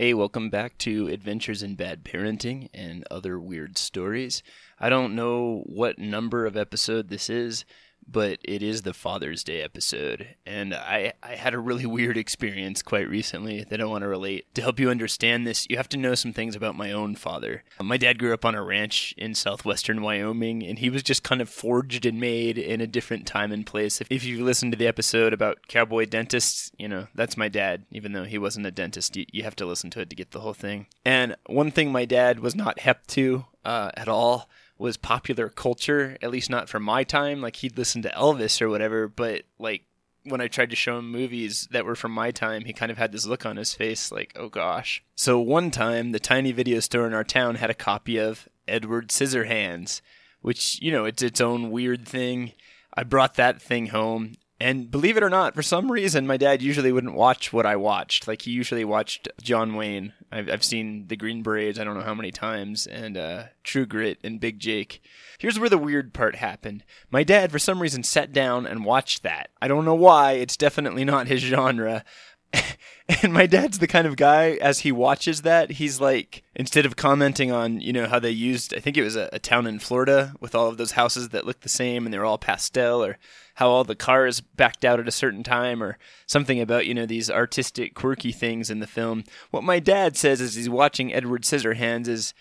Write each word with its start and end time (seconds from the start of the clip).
Hey, 0.00 0.14
welcome 0.14 0.48
back 0.48 0.78
to 0.78 1.08
Adventures 1.08 1.62
in 1.62 1.74
Bad 1.74 2.04
Parenting 2.04 2.70
and 2.72 3.04
Other 3.10 3.38
Weird 3.38 3.76
Stories. 3.76 4.42
I 4.78 4.88
don't 4.88 5.14
know 5.14 5.62
what 5.66 5.98
number 5.98 6.46
of 6.46 6.56
episode 6.56 7.08
this 7.10 7.28
is, 7.28 7.66
but 8.10 8.38
it 8.42 8.62
is 8.62 8.82
the 8.82 8.94
Father's 8.94 9.44
Day 9.44 9.62
episode. 9.62 10.34
And 10.44 10.74
I, 10.74 11.12
I 11.22 11.36
had 11.36 11.54
a 11.54 11.58
really 11.58 11.86
weird 11.90 12.16
experience 12.16 12.82
quite 12.82 13.08
recently 13.08 13.64
that 13.64 13.80
I 13.80 13.84
want 13.84 14.02
to 14.02 14.08
relate. 14.08 14.52
To 14.54 14.62
help 14.62 14.80
you 14.80 14.90
understand 14.90 15.46
this, 15.46 15.66
you 15.68 15.76
have 15.76 15.88
to 15.90 15.96
know 15.96 16.14
some 16.14 16.32
things 16.32 16.56
about 16.56 16.76
my 16.76 16.92
own 16.92 17.14
father. 17.14 17.62
My 17.80 17.96
dad 17.96 18.18
grew 18.18 18.34
up 18.34 18.44
on 18.44 18.54
a 18.54 18.62
ranch 18.62 19.14
in 19.16 19.34
southwestern 19.34 20.02
Wyoming, 20.02 20.62
and 20.64 20.78
he 20.78 20.90
was 20.90 21.02
just 21.02 21.22
kind 21.22 21.40
of 21.40 21.48
forged 21.48 22.04
and 22.06 22.20
made 22.20 22.58
in 22.58 22.80
a 22.80 22.86
different 22.86 23.26
time 23.26 23.52
and 23.52 23.66
place. 23.66 24.00
If, 24.00 24.08
if 24.10 24.24
you 24.24 24.44
listen 24.44 24.70
to 24.70 24.76
the 24.76 24.86
episode 24.86 25.32
about 25.32 25.68
cowboy 25.68 26.06
dentists, 26.06 26.72
you 26.78 26.88
know, 26.88 27.06
that's 27.14 27.36
my 27.36 27.48
dad, 27.48 27.84
even 27.90 28.12
though 28.12 28.24
he 28.24 28.38
wasn't 28.38 28.66
a 28.66 28.70
dentist. 28.70 29.16
You, 29.16 29.26
you 29.32 29.42
have 29.44 29.56
to 29.56 29.66
listen 29.66 29.90
to 29.90 30.00
it 30.00 30.10
to 30.10 30.16
get 30.16 30.32
the 30.32 30.40
whole 30.40 30.54
thing. 30.54 30.86
And 31.04 31.36
one 31.46 31.70
thing 31.70 31.92
my 31.92 32.04
dad 32.04 32.40
was 32.40 32.54
not 32.54 32.80
hep 32.80 33.06
to 33.08 33.44
uh, 33.64 33.90
at 33.96 34.08
all 34.08 34.48
was 34.80 34.96
popular 34.96 35.50
culture, 35.50 36.16
at 36.22 36.30
least 36.30 36.48
not 36.48 36.68
for 36.68 36.80
my 36.80 37.04
time. 37.04 37.42
Like 37.42 37.56
he'd 37.56 37.76
listen 37.76 38.00
to 38.02 38.08
Elvis 38.10 38.62
or 38.62 38.68
whatever, 38.70 39.06
but 39.08 39.42
like 39.58 39.84
when 40.24 40.40
I 40.40 40.48
tried 40.48 40.70
to 40.70 40.76
show 40.76 40.98
him 40.98 41.10
movies 41.10 41.68
that 41.70 41.84
were 41.84 41.94
from 41.94 42.12
my 42.12 42.30
time, 42.30 42.64
he 42.64 42.72
kind 42.72 42.90
of 42.90 42.98
had 42.98 43.12
this 43.12 43.26
look 43.26 43.44
on 43.44 43.56
his 43.56 43.74
face 43.74 44.10
like, 44.10 44.32
oh 44.36 44.48
gosh. 44.48 45.02
So 45.14 45.38
one 45.38 45.70
time, 45.70 46.12
the 46.12 46.18
tiny 46.18 46.52
video 46.52 46.80
store 46.80 47.06
in 47.06 47.14
our 47.14 47.24
town 47.24 47.56
had 47.56 47.70
a 47.70 47.74
copy 47.74 48.16
of 48.16 48.48
Edward 48.66 49.08
Scissorhands, 49.08 50.00
which, 50.40 50.80
you 50.80 50.90
know, 50.90 51.04
it's 51.04 51.22
its 51.22 51.40
own 51.40 51.70
weird 51.70 52.08
thing. 52.08 52.52
I 52.94 53.02
brought 53.02 53.34
that 53.34 53.60
thing 53.60 53.88
home 53.88 54.34
and 54.60 54.90
believe 54.90 55.16
it 55.16 55.22
or 55.22 55.30
not, 55.30 55.54
for 55.54 55.62
some 55.62 55.90
reason, 55.90 56.26
my 56.26 56.36
dad 56.36 56.60
usually 56.60 56.92
wouldn't 56.92 57.14
watch 57.14 57.52
what 57.52 57.64
I 57.64 57.76
watched. 57.76 58.28
Like 58.28 58.42
he 58.42 58.50
usually 58.50 58.84
watched 58.84 59.28
John 59.42 59.74
Wayne. 59.74 60.12
I've, 60.30 60.50
I've 60.50 60.64
seen 60.64 61.06
The 61.08 61.16
Green 61.16 61.42
Berets, 61.42 61.78
I 61.78 61.84
don't 61.84 61.96
know 61.96 62.04
how 62.04 62.14
many 62.14 62.30
times, 62.30 62.86
and 62.86 63.16
uh, 63.16 63.44
True 63.64 63.86
Grit 63.86 64.18
and 64.22 64.38
Big 64.38 64.58
Jake. 64.58 65.02
Here's 65.38 65.58
where 65.58 65.70
the 65.70 65.78
weird 65.78 66.12
part 66.12 66.36
happened. 66.36 66.84
My 67.10 67.24
dad, 67.24 67.50
for 67.50 67.58
some 67.58 67.80
reason, 67.80 68.02
sat 68.02 68.32
down 68.32 68.66
and 68.66 68.84
watched 68.84 69.22
that. 69.22 69.48
I 69.62 69.68
don't 69.68 69.86
know 69.86 69.94
why. 69.94 70.32
It's 70.32 70.56
definitely 70.56 71.04
not 71.04 71.28
his 71.28 71.40
genre. 71.40 72.04
and 73.22 73.32
my 73.32 73.46
dad's 73.46 73.78
the 73.78 73.86
kind 73.86 74.06
of 74.06 74.16
guy 74.16 74.52
as 74.60 74.80
he 74.80 74.92
watches 74.92 75.42
that 75.42 75.72
he's 75.72 76.00
like 76.00 76.42
instead 76.54 76.84
of 76.84 76.96
commenting 76.96 77.52
on 77.52 77.80
you 77.80 77.92
know 77.92 78.06
how 78.06 78.18
they 78.18 78.30
used 78.30 78.74
i 78.74 78.80
think 78.80 78.96
it 78.96 79.04
was 79.04 79.16
a, 79.16 79.28
a, 79.32 79.38
town 79.38 79.66
in 79.66 79.78
florida 79.78 80.34
with 80.40 80.54
all 80.54 80.68
of 80.68 80.76
those 80.76 80.92
houses 80.92 81.28
that 81.28 81.46
look 81.46 81.60
the 81.60 81.68
same 81.68 82.04
and 82.04 82.12
they're 82.12 82.24
all 82.24 82.38
pastel 82.38 83.04
or 83.04 83.18
how 83.60 83.68
all 83.68 83.84
the 83.84 83.94
cars 83.94 84.40
backed 84.40 84.86
out 84.86 84.98
at 84.98 85.06
a 85.06 85.12
certain 85.12 85.42
time 85.42 85.82
or 85.82 85.98
something 86.26 86.58
about 86.58 86.86
you 86.86 86.94
know 86.94 87.04
these 87.04 87.30
artistic 87.30 87.94
quirky 87.94 88.32
things 88.32 88.70
in 88.70 88.80
the 88.80 88.86
film. 88.86 89.22
What 89.50 89.62
my 89.62 89.78
dad 89.78 90.16
says 90.16 90.40
as 90.40 90.54
he's 90.54 90.70
watching 90.70 91.12
edward 91.12 91.42
scissorhands 91.42 92.08
is 92.08 92.32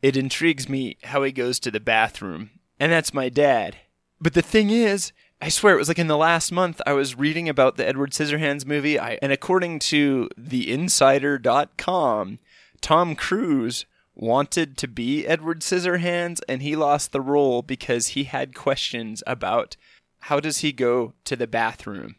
it 0.00 0.16
intrigues 0.16 0.66
me 0.66 0.96
how 1.04 1.22
he 1.24 1.30
goes 1.30 1.60
to 1.60 1.70
the 1.70 1.78
bathroom. 1.78 2.50
And 2.80 2.90
that's 2.90 3.12
my 3.12 3.28
dad. 3.28 3.76
But 4.18 4.32
the 4.32 4.40
thing 4.40 4.70
is 4.70 5.12
I 5.40 5.48
swear 5.50 5.74
it 5.74 5.78
was 5.78 5.88
like 5.88 5.98
in 5.98 6.06
the 6.06 6.16
last 6.16 6.50
month 6.50 6.80
I 6.86 6.94
was 6.94 7.18
reading 7.18 7.48
about 7.48 7.76
the 7.76 7.86
Edward 7.86 8.12
Scissorhands 8.12 8.64
movie. 8.64 8.98
I, 8.98 9.18
and 9.20 9.32
according 9.32 9.80
to 9.80 10.30
theinsider.com 10.40 12.38
Tom 12.80 13.14
Cruise 13.14 13.84
wanted 14.14 14.78
to 14.78 14.88
be 14.88 15.26
Edward 15.26 15.60
Scissorhands 15.60 16.40
and 16.48 16.62
he 16.62 16.74
lost 16.74 17.12
the 17.12 17.20
role 17.20 17.60
because 17.60 18.08
he 18.08 18.24
had 18.24 18.54
questions 18.54 19.22
about 19.26 19.76
how 20.20 20.40
does 20.40 20.58
he 20.58 20.72
go 20.72 21.12
to 21.24 21.36
the 21.36 21.46
bathroom. 21.46 22.16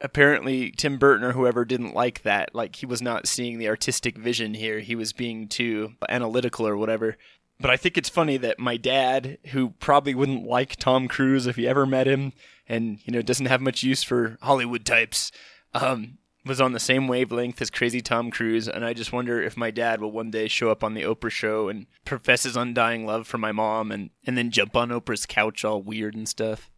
Apparently 0.00 0.72
Tim 0.72 0.98
Burton 0.98 1.24
or 1.24 1.32
whoever 1.32 1.64
didn't 1.64 1.94
like 1.94 2.22
that. 2.22 2.52
Like 2.52 2.76
he 2.76 2.86
was 2.86 3.00
not 3.00 3.28
seeing 3.28 3.58
the 3.58 3.68
artistic 3.68 4.18
vision 4.18 4.54
here. 4.54 4.80
He 4.80 4.96
was 4.96 5.12
being 5.12 5.46
too 5.46 5.92
analytical 6.08 6.66
or 6.66 6.76
whatever 6.76 7.16
but 7.60 7.70
I 7.70 7.76
think 7.76 7.98
it's 7.98 8.08
funny 8.08 8.38
that 8.38 8.58
my 8.58 8.78
dad, 8.78 9.38
who 9.48 9.70
probably 9.78 10.14
wouldn't 10.14 10.46
like 10.46 10.76
Tom 10.76 11.08
Cruise 11.08 11.46
if 11.46 11.56
he 11.56 11.68
ever 11.68 11.84
met 11.84 12.06
him, 12.06 12.32
and 12.66 12.98
you 13.04 13.12
know 13.12 13.20
doesn't 13.20 13.46
have 13.46 13.60
much 13.60 13.82
use 13.82 14.02
for 14.02 14.38
Hollywood 14.40 14.86
types, 14.86 15.30
um, 15.74 16.18
was 16.46 16.60
on 16.60 16.72
the 16.72 16.80
same 16.80 17.06
wavelength 17.06 17.60
as 17.60 17.68
crazy 17.68 18.00
Tom 18.00 18.30
Cruise. 18.30 18.66
And 18.66 18.82
I 18.82 18.94
just 18.94 19.12
wonder 19.12 19.42
if 19.42 19.58
my 19.58 19.70
dad 19.70 20.00
will 20.00 20.10
one 20.10 20.30
day 20.30 20.48
show 20.48 20.70
up 20.70 20.82
on 20.82 20.94
the 20.94 21.02
Oprah 21.02 21.30
show 21.30 21.68
and 21.68 21.86
profess 22.06 22.44
his 22.44 22.56
undying 22.56 23.04
love 23.04 23.26
for 23.26 23.36
my 23.36 23.52
mom, 23.52 23.92
and 23.92 24.08
and 24.26 24.38
then 24.38 24.50
jump 24.50 24.74
on 24.74 24.88
Oprah's 24.88 25.26
couch 25.26 25.62
all 25.62 25.82
weird 25.82 26.14
and 26.14 26.28
stuff. 26.28 26.70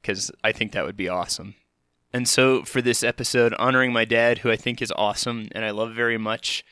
Because 0.00 0.30
I 0.42 0.52
think 0.52 0.72
that 0.72 0.86
would 0.86 0.96
be 0.96 1.10
awesome. 1.10 1.54
And 2.12 2.26
so 2.26 2.64
for 2.64 2.80
this 2.80 3.04
episode, 3.04 3.52
honoring 3.58 3.92
my 3.92 4.06
dad, 4.06 4.38
who 4.38 4.50
I 4.50 4.56
think 4.56 4.80
is 4.80 4.92
awesome 4.96 5.48
and 5.52 5.64
I 5.64 5.70
love 5.70 5.94
very 5.94 6.16
much, 6.18 6.64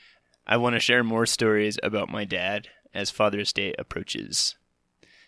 I 0.47 0.57
want 0.57 0.75
to 0.75 0.81
share 0.81 1.05
more 1.05 1.27
stories 1.27 1.79
about 1.83 2.09
my 2.09 2.25
dad 2.25 2.69
as 2.95 3.11
Father's 3.11 3.53
Day 3.53 3.75
approaches. 3.79 4.57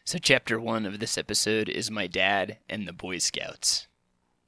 So, 0.04 0.19
chapter 0.19 0.59
one 0.59 0.87
of 0.87 0.98
this 0.98 1.16
episode 1.16 1.69
is 1.69 1.91
my 1.91 2.06
dad 2.06 2.59
and 2.69 2.87
the 2.88 2.93
Boy 2.93 3.19
Scouts. 3.19 3.87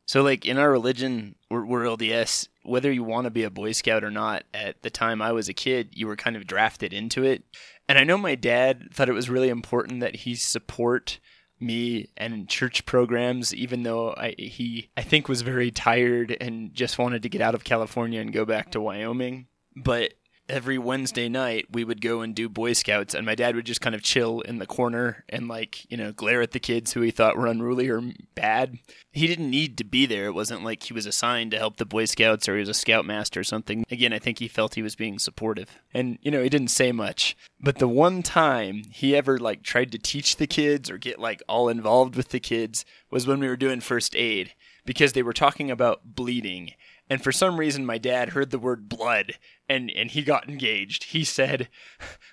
So, 0.06 0.22
like 0.22 0.44
in 0.44 0.58
our 0.58 0.70
religion, 0.70 1.36
we're, 1.50 1.64
we're 1.64 1.84
LDS, 1.84 2.48
whether 2.64 2.90
you 2.90 3.04
want 3.04 3.24
to 3.24 3.30
be 3.30 3.44
a 3.44 3.50
Boy 3.50 3.72
Scout 3.72 4.02
or 4.02 4.10
not, 4.10 4.44
at 4.52 4.82
the 4.82 4.90
time 4.90 5.22
I 5.22 5.32
was 5.32 5.48
a 5.48 5.54
kid, 5.54 5.90
you 5.92 6.06
were 6.06 6.16
kind 6.16 6.36
of 6.36 6.46
drafted 6.46 6.92
into 6.92 7.22
it. 7.22 7.44
And 7.88 7.98
I 7.98 8.04
know 8.04 8.18
my 8.18 8.34
dad 8.34 8.88
thought 8.92 9.08
it 9.08 9.14
was 9.14 9.30
really 9.30 9.48
important 9.48 10.00
that 10.00 10.16
he 10.16 10.34
support 10.34 11.18
me 11.60 12.08
and 12.16 12.48
church 12.48 12.84
programs, 12.84 13.54
even 13.54 13.84
though 13.84 14.14
I, 14.16 14.34
he, 14.36 14.90
I 14.96 15.02
think, 15.02 15.28
was 15.28 15.42
very 15.42 15.70
tired 15.70 16.36
and 16.40 16.74
just 16.74 16.98
wanted 16.98 17.22
to 17.22 17.28
get 17.28 17.40
out 17.40 17.54
of 17.54 17.64
California 17.64 18.20
and 18.20 18.32
go 18.32 18.44
back 18.44 18.72
to 18.72 18.80
Wyoming. 18.80 19.46
But 19.76 20.14
every 20.52 20.76
Wednesday 20.76 21.30
night 21.30 21.66
we 21.72 21.82
would 21.82 22.02
go 22.02 22.20
and 22.20 22.34
do 22.34 22.48
Boy 22.48 22.74
Scouts, 22.74 23.14
and 23.14 23.24
my 23.24 23.34
dad 23.34 23.56
would 23.56 23.64
just 23.64 23.80
kind 23.80 23.94
of 23.94 24.02
chill 24.02 24.42
in 24.42 24.58
the 24.58 24.66
corner 24.66 25.24
and 25.28 25.48
like 25.48 25.90
you 25.90 25.96
know 25.96 26.12
glare 26.12 26.42
at 26.42 26.52
the 26.52 26.60
kids 26.60 26.92
who 26.92 27.00
he 27.00 27.10
thought 27.10 27.36
were 27.36 27.46
unruly 27.46 27.88
or 27.88 28.02
bad. 28.34 28.78
He 29.10 29.26
didn't 29.26 29.50
need 29.50 29.78
to 29.78 29.84
be 29.84 30.04
there. 30.06 30.26
It 30.26 30.34
wasn't 30.34 30.62
like 30.62 30.84
he 30.84 30.92
was 30.92 31.06
assigned 31.06 31.50
to 31.52 31.58
help 31.58 31.78
the 31.78 31.86
Boy 31.86 32.04
Scouts 32.04 32.48
or 32.48 32.54
he 32.54 32.60
was 32.60 32.68
a 32.68 32.74
scoutmaster 32.74 33.40
or 33.40 33.44
something. 33.44 33.84
Again, 33.90 34.12
I 34.12 34.18
think 34.18 34.38
he 34.38 34.48
felt 34.48 34.74
he 34.74 34.82
was 34.82 34.94
being 34.94 35.18
supportive, 35.18 35.70
and 35.94 36.18
you 36.20 36.30
know 36.30 36.42
he 36.42 36.50
didn't 36.50 36.68
say 36.68 36.92
much. 36.92 37.36
But 37.58 37.78
the 37.78 37.88
one 37.88 38.22
time 38.22 38.84
he 38.90 39.16
ever 39.16 39.38
like 39.38 39.62
tried 39.62 39.90
to 39.92 39.98
teach 39.98 40.36
the 40.36 40.46
kids 40.46 40.90
or 40.90 40.98
get 40.98 41.18
like 41.18 41.42
all 41.48 41.68
involved 41.68 42.14
with 42.14 42.28
the 42.28 42.40
kids 42.40 42.84
was 43.10 43.26
when 43.26 43.40
we 43.40 43.48
were 43.48 43.56
doing 43.56 43.80
first 43.80 44.14
aid 44.14 44.52
because 44.84 45.12
they 45.12 45.22
were 45.22 45.32
talking 45.32 45.70
about 45.70 46.14
bleeding 46.14 46.72
and 47.08 47.22
for 47.22 47.32
some 47.32 47.58
reason 47.58 47.84
my 47.84 47.98
dad 47.98 48.30
heard 48.30 48.50
the 48.50 48.58
word 48.58 48.88
blood 48.88 49.34
and 49.68 49.90
and 49.90 50.10
he 50.10 50.22
got 50.22 50.48
engaged. 50.48 51.04
He 51.04 51.24
said 51.24 51.68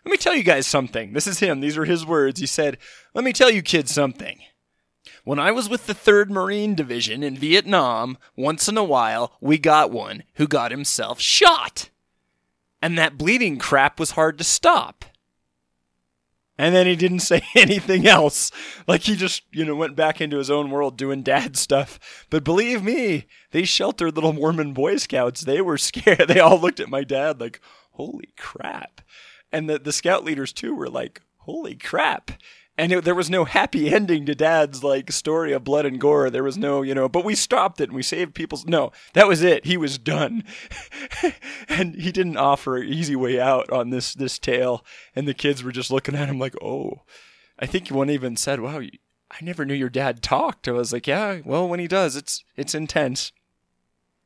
let 0.06 0.12
me 0.12 0.18
tell 0.18 0.36
you 0.36 0.44
guys 0.44 0.68
something. 0.68 1.14
This 1.14 1.28
is 1.28 1.40
him. 1.40 1.60
These 1.60 1.78
were 1.78 1.86
his 1.86 2.06
words. 2.06 2.40
He 2.40 2.46
said 2.46 2.78
let 3.14 3.24
me 3.24 3.34
tell 3.34 3.50
you 3.50 3.62
kids 3.62 3.92
something. 3.92 4.40
When 5.24 5.40
I 5.40 5.52
was 5.52 5.70
with 5.70 5.86
the 5.86 5.94
3rd 5.94 6.30
Marine 6.30 6.76
Division 6.76 7.24
in 7.24 7.38
Vietnam, 7.38 8.18
once 8.36 8.68
in 8.68 8.78
a 8.78 8.84
while, 8.84 9.34
we 9.42 9.58
got 9.58 9.92
one 9.92 10.24
who 10.36 10.48
got 10.48 10.72
himself 10.72 11.20
shot. 11.20 11.90
And 12.82 12.98
that 12.98 13.18
bleeding 13.18 13.60
crap 13.60 14.00
was 14.00 14.12
hard 14.12 14.38
to 14.38 14.44
stop 14.44 15.06
and 16.60 16.76
then 16.76 16.86
he 16.88 16.98
didn't 16.98 17.22
say 17.22 17.42
anything 17.56 18.06
else. 18.06 18.52
Like 18.86 19.04
he 19.04 19.16
just, 19.16 19.44
you 19.52 19.64
know, 19.64 19.76
went 19.76 19.96
back 19.96 20.20
into 20.20 20.38
his 20.38 20.52
own 20.52 20.70
world 20.70 20.98
doing 20.98 21.24
dad 21.24 21.56
stuff. 21.56 22.28
But 22.30 22.44
believe 22.44 22.84
me, 22.84 23.28
these 23.52 23.70
sheltered 23.70 24.16
little 24.16 24.34
Mormon 24.34 24.74
Boy 24.74 24.98
Scouts, 24.98 25.42
they 25.42 25.62
were 25.62 25.78
scared. 25.80 26.28
They 26.28 26.42
all 26.42 26.60
looked 26.60 26.82
at 26.82 26.90
my 26.90 27.06
dad 27.06 27.40
like, 27.40 27.62
holy 27.92 28.34
crap. 28.38 29.00
And 29.54 29.70
the, 29.70 29.80
the 29.80 29.94
scout 29.94 30.26
leaders 30.26 30.52
too 30.52 30.76
were 30.76 30.90
like, 30.90 31.22
holy 31.38 31.76
crap 31.76 32.32
and 32.80 32.94
it, 32.94 33.04
there 33.04 33.14
was 33.14 33.30
no 33.30 33.44
happy 33.44 33.90
ending 33.94 34.26
to 34.26 34.34
dad's 34.34 34.84
like 34.84 35.12
story 35.12 35.52
of 35.52 35.64
blood 35.64 35.86
and 35.86 36.00
gore. 36.00 36.30
There 36.30 36.44
was 36.44 36.58
no 36.58 36.82
you 36.82 36.96
know 36.96 37.10
but 37.10 37.26
we 37.26 37.36
stopped 37.36 37.82
it 37.82 37.90
and 37.90 37.94
we 37.94 38.02
saved 38.02 38.34
people's 38.34 38.66
no 38.66 38.92
that 39.14 39.28
was 39.28 39.44
it. 39.44 39.66
He 39.66 39.78
was 39.78 39.98
done. 39.98 40.44
And 41.68 41.96
he 41.96 42.12
didn't 42.12 42.38
offer 42.38 42.78
an 42.78 42.88
easy 42.88 43.16
way 43.16 43.40
out 43.40 43.70
on 43.72 43.90
this 43.90 44.14
this 44.14 44.40
tale. 44.40 44.84
And 45.16 45.28
the 45.28 45.34
kids 45.34 45.64
were 45.64 45.72
just 45.72 45.92
looking 45.92 46.16
at 46.16 46.30
him 46.30 46.40
like 46.40 46.56
oh. 46.64 47.04
I 47.60 47.66
think 47.66 47.90
one 47.90 48.10
even 48.10 48.38
said 48.38 48.62
wow 48.62 48.80
i 48.80 49.38
never 49.42 49.66
knew 49.66 49.74
your 49.74 49.90
dad 49.90 50.24
talked. 50.24 50.68
I 50.68 50.72
was 50.72 50.94
like 50.94 51.08
yeah 51.08 51.42
well 51.44 51.68
when 51.68 51.80
he 51.80 51.88
does 51.88 52.16
it's 52.16 52.44
it's 52.56 52.74
intense. 52.74 53.34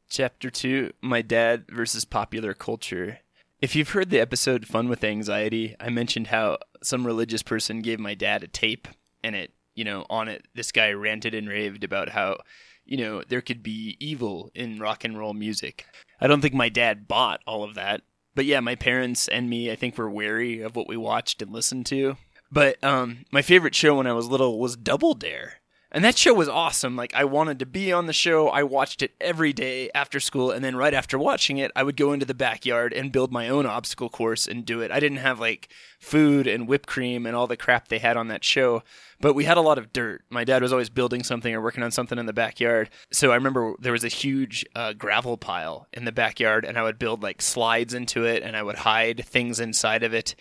Chapter 0.10 0.52
2 0.52 0.92
my 1.02 1.22
dad 1.22 1.66
versus 1.70 2.06
popular 2.06 2.54
culture. 2.54 3.20
If 3.60 3.76
you've 3.76 3.92
heard 3.92 4.10
the 4.10 4.20
episode 4.20 4.68
Fun 4.68 4.90
with 4.90 5.06
Anxiety, 5.06 5.76
I 5.80 5.90
mentioned 5.90 6.28
how 6.28 6.58
some 6.84 7.06
religious 7.06 7.44
person 7.44 7.82
gave 7.82 8.00
my 8.00 8.14
dad 8.14 8.44
a 8.44 8.48
tape 8.48 8.88
and 9.24 9.36
it, 9.36 9.52
you 9.76 9.84
know, 9.84 10.06
on 10.10 10.28
it 10.28 10.48
this 10.54 10.72
guy 10.72 10.92
ranted 10.92 11.34
and 11.34 11.48
raved 11.48 11.84
about 11.84 12.10
how, 12.10 12.38
you 12.86 12.98
know, 12.98 13.24
there 13.28 13.42
could 13.42 13.64
be 13.64 13.98
evil 14.00 14.52
in 14.54 14.80
rock 14.80 15.04
and 15.04 15.18
roll 15.18 15.34
music. 15.34 15.86
I 16.20 16.28
don't 16.28 16.42
think 16.42 16.54
my 16.54 16.70
dad 16.70 17.08
bought 17.08 17.42
all 17.48 17.64
of 17.64 17.76
that. 17.76 18.02
But 18.36 18.46
yeah, 18.46 18.60
my 18.60 18.76
parents 18.76 19.28
and 19.28 19.50
me, 19.50 19.72
I 19.72 19.76
think 19.76 19.98
were 19.98 20.10
wary 20.10 20.62
of 20.62 20.76
what 20.76 20.88
we 20.88 20.98
watched 20.98 21.42
and 21.42 21.52
listened 21.52 21.86
to. 21.88 22.18
But 22.52 22.84
um 22.84 23.26
my 23.32 23.42
favorite 23.42 23.76
show 23.76 23.96
when 23.96 24.08
I 24.08 24.14
was 24.14 24.28
little 24.28 24.60
was 24.60 24.76
Double 24.76 25.14
Dare. 25.14 25.60
And 25.94 26.04
that 26.04 26.18
show 26.18 26.34
was 26.34 26.50
awesome. 26.50 26.96
Like 26.96 27.14
I 27.14 27.24
wanted 27.24 27.60
to 27.60 27.68
be 27.68 27.94
on 27.94 28.08
the 28.08 28.14
show. 28.14 28.50
I 28.50 28.64
watched 28.64 29.04
it 29.04 29.12
every 29.22 29.54
day 29.54 29.92
after 29.94 30.20
school 30.20 30.50
and 30.50 30.66
then 30.66 30.76
right 30.76 30.94
after 30.94 31.20
watching 31.20 31.60
it, 31.60 31.72
I 31.76 31.84
would 31.84 31.96
go 31.96 32.14
into 32.14 32.26
the 32.26 32.34
backyard 32.34 32.94
and 32.94 33.12
build 33.12 33.32
my 33.32 33.48
own 33.48 33.68
obstacle 33.68 34.10
course 34.10 34.48
and 34.48 34.66
do 34.66 34.82
it. 34.82 34.90
I 34.90 35.00
didn't 35.00 35.20
have 35.20 35.40
like 35.40 35.70
food 36.00 36.48
and 36.48 36.68
whipped 36.68 36.88
cream 36.88 37.28
and 37.28 37.36
all 37.36 37.46
the 37.46 37.56
crap 37.56 37.90
they 37.90 38.00
had 38.00 38.18
on 38.18 38.28
that 38.30 38.44
show, 38.44 38.82
but 39.22 39.36
we 39.36 39.46
had 39.46 39.58
a 39.58 39.62
lot 39.62 39.78
of 39.78 39.94
dirt. 39.94 40.24
My 40.32 40.44
dad 40.44 40.64
was 40.64 40.74
always 40.74 40.90
building 40.90 41.24
something 41.24 41.54
or 41.54 41.62
working 41.62 41.84
on 41.84 41.92
something 41.92 42.18
in 42.18 42.26
the 42.26 42.34
backyard. 42.34 42.90
So 43.12 43.32
I 43.32 43.36
remember 43.36 43.76
there 43.80 43.94
was 43.94 44.04
a 44.04 44.10
huge 44.10 44.66
uh, 44.76 44.94
gravel 44.94 45.38
pile 45.38 45.88
in 45.94 46.06
the 46.06 46.12
backyard 46.12 46.66
and 46.66 46.76
I 46.76 46.82
would 46.82 46.98
build 46.98 47.22
like 47.22 47.40
slides 47.40 47.94
into 47.94 48.26
it 48.26 48.42
and 48.42 48.58
I 48.58 48.64
would 48.64 48.78
hide 48.78 49.24
things 49.26 49.60
inside 49.60 50.02
of 50.02 50.16
it 50.16 50.34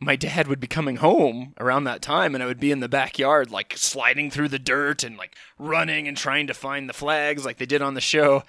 my 0.00 0.16
dad 0.16 0.48
would 0.48 0.60
be 0.60 0.66
coming 0.66 0.96
home 0.96 1.54
around 1.60 1.84
that 1.84 2.00
time 2.00 2.34
and 2.34 2.42
I 2.42 2.46
would 2.46 2.58
be 2.58 2.72
in 2.72 2.80
the 2.80 2.88
backyard 2.88 3.50
like 3.50 3.74
sliding 3.76 4.30
through 4.30 4.48
the 4.48 4.58
dirt 4.58 5.04
and 5.04 5.18
like 5.18 5.36
running 5.58 6.08
and 6.08 6.16
trying 6.16 6.46
to 6.46 6.54
find 6.54 6.88
the 6.88 6.94
flags 6.94 7.44
like 7.44 7.58
they 7.58 7.66
did 7.66 7.82
on 7.82 7.92
the 7.92 8.00
show. 8.00 8.42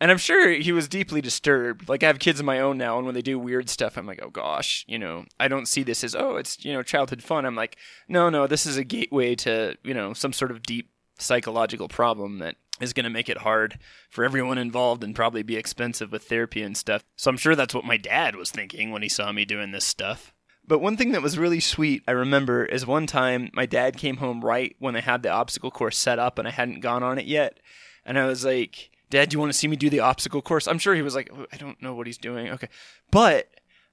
And 0.00 0.10
I'm 0.10 0.18
sure 0.18 0.50
he 0.50 0.70
was 0.70 0.86
deeply 0.86 1.22
disturbed. 1.22 1.88
Like 1.88 2.02
I 2.02 2.08
have 2.08 2.18
kids 2.18 2.40
of 2.40 2.46
my 2.46 2.60
own 2.60 2.76
now 2.76 2.98
and 2.98 3.06
when 3.06 3.14
they 3.14 3.22
do 3.22 3.38
weird 3.38 3.70
stuff 3.70 3.96
I'm 3.96 4.06
like, 4.06 4.20
"Oh 4.22 4.28
gosh, 4.28 4.84
you 4.86 4.98
know, 4.98 5.24
I 5.40 5.48
don't 5.48 5.66
see 5.66 5.82
this 5.82 6.04
as 6.04 6.14
oh, 6.14 6.36
it's, 6.36 6.62
you 6.62 6.74
know, 6.74 6.82
childhood 6.82 7.22
fun." 7.22 7.46
I'm 7.46 7.56
like, 7.56 7.76
"No, 8.06 8.28
no, 8.28 8.46
this 8.46 8.66
is 8.66 8.76
a 8.76 8.84
gateway 8.84 9.34
to, 9.36 9.76
you 9.82 9.94
know, 9.94 10.12
some 10.12 10.34
sort 10.34 10.50
of 10.50 10.62
deep 10.62 10.90
psychological 11.18 11.88
problem 11.88 12.38
that 12.38 12.56
is 12.80 12.92
going 12.92 13.04
to 13.04 13.10
make 13.10 13.28
it 13.28 13.38
hard 13.38 13.78
for 14.08 14.24
everyone 14.24 14.58
involved 14.58 15.02
and 15.02 15.16
probably 15.16 15.42
be 15.42 15.56
expensive 15.56 16.12
with 16.12 16.24
therapy 16.24 16.62
and 16.62 16.76
stuff." 16.76 17.02
So 17.16 17.30
I'm 17.30 17.38
sure 17.38 17.56
that's 17.56 17.74
what 17.74 17.84
my 17.84 17.96
dad 17.96 18.36
was 18.36 18.50
thinking 18.50 18.90
when 18.92 19.02
he 19.02 19.08
saw 19.08 19.32
me 19.32 19.46
doing 19.46 19.72
this 19.72 19.86
stuff. 19.86 20.34
But 20.68 20.80
one 20.80 20.98
thing 20.98 21.12
that 21.12 21.22
was 21.22 21.38
really 21.38 21.60
sweet, 21.60 22.02
I 22.06 22.10
remember, 22.10 22.64
is 22.64 22.86
one 22.86 23.06
time 23.06 23.50
my 23.54 23.64
dad 23.64 23.96
came 23.96 24.18
home 24.18 24.44
right 24.44 24.76
when 24.78 24.94
I 24.94 25.00
had 25.00 25.22
the 25.22 25.30
obstacle 25.30 25.70
course 25.70 25.96
set 25.96 26.18
up 26.18 26.38
and 26.38 26.46
I 26.46 26.50
hadn't 26.50 26.80
gone 26.80 27.02
on 27.02 27.18
it 27.18 27.24
yet. 27.24 27.58
And 28.04 28.18
I 28.18 28.26
was 28.26 28.44
like, 28.44 28.90
Dad, 29.08 29.30
do 29.30 29.34
you 29.34 29.40
want 29.40 29.50
to 29.50 29.58
see 29.58 29.66
me 29.66 29.76
do 29.76 29.88
the 29.88 30.00
obstacle 30.00 30.42
course? 30.42 30.68
I'm 30.68 30.78
sure 30.78 30.94
he 30.94 31.00
was 31.00 31.14
like, 31.14 31.30
oh, 31.34 31.46
I 31.50 31.56
don't 31.56 31.80
know 31.80 31.94
what 31.94 32.06
he's 32.06 32.18
doing. 32.18 32.50
Okay. 32.50 32.68
But 33.10 33.48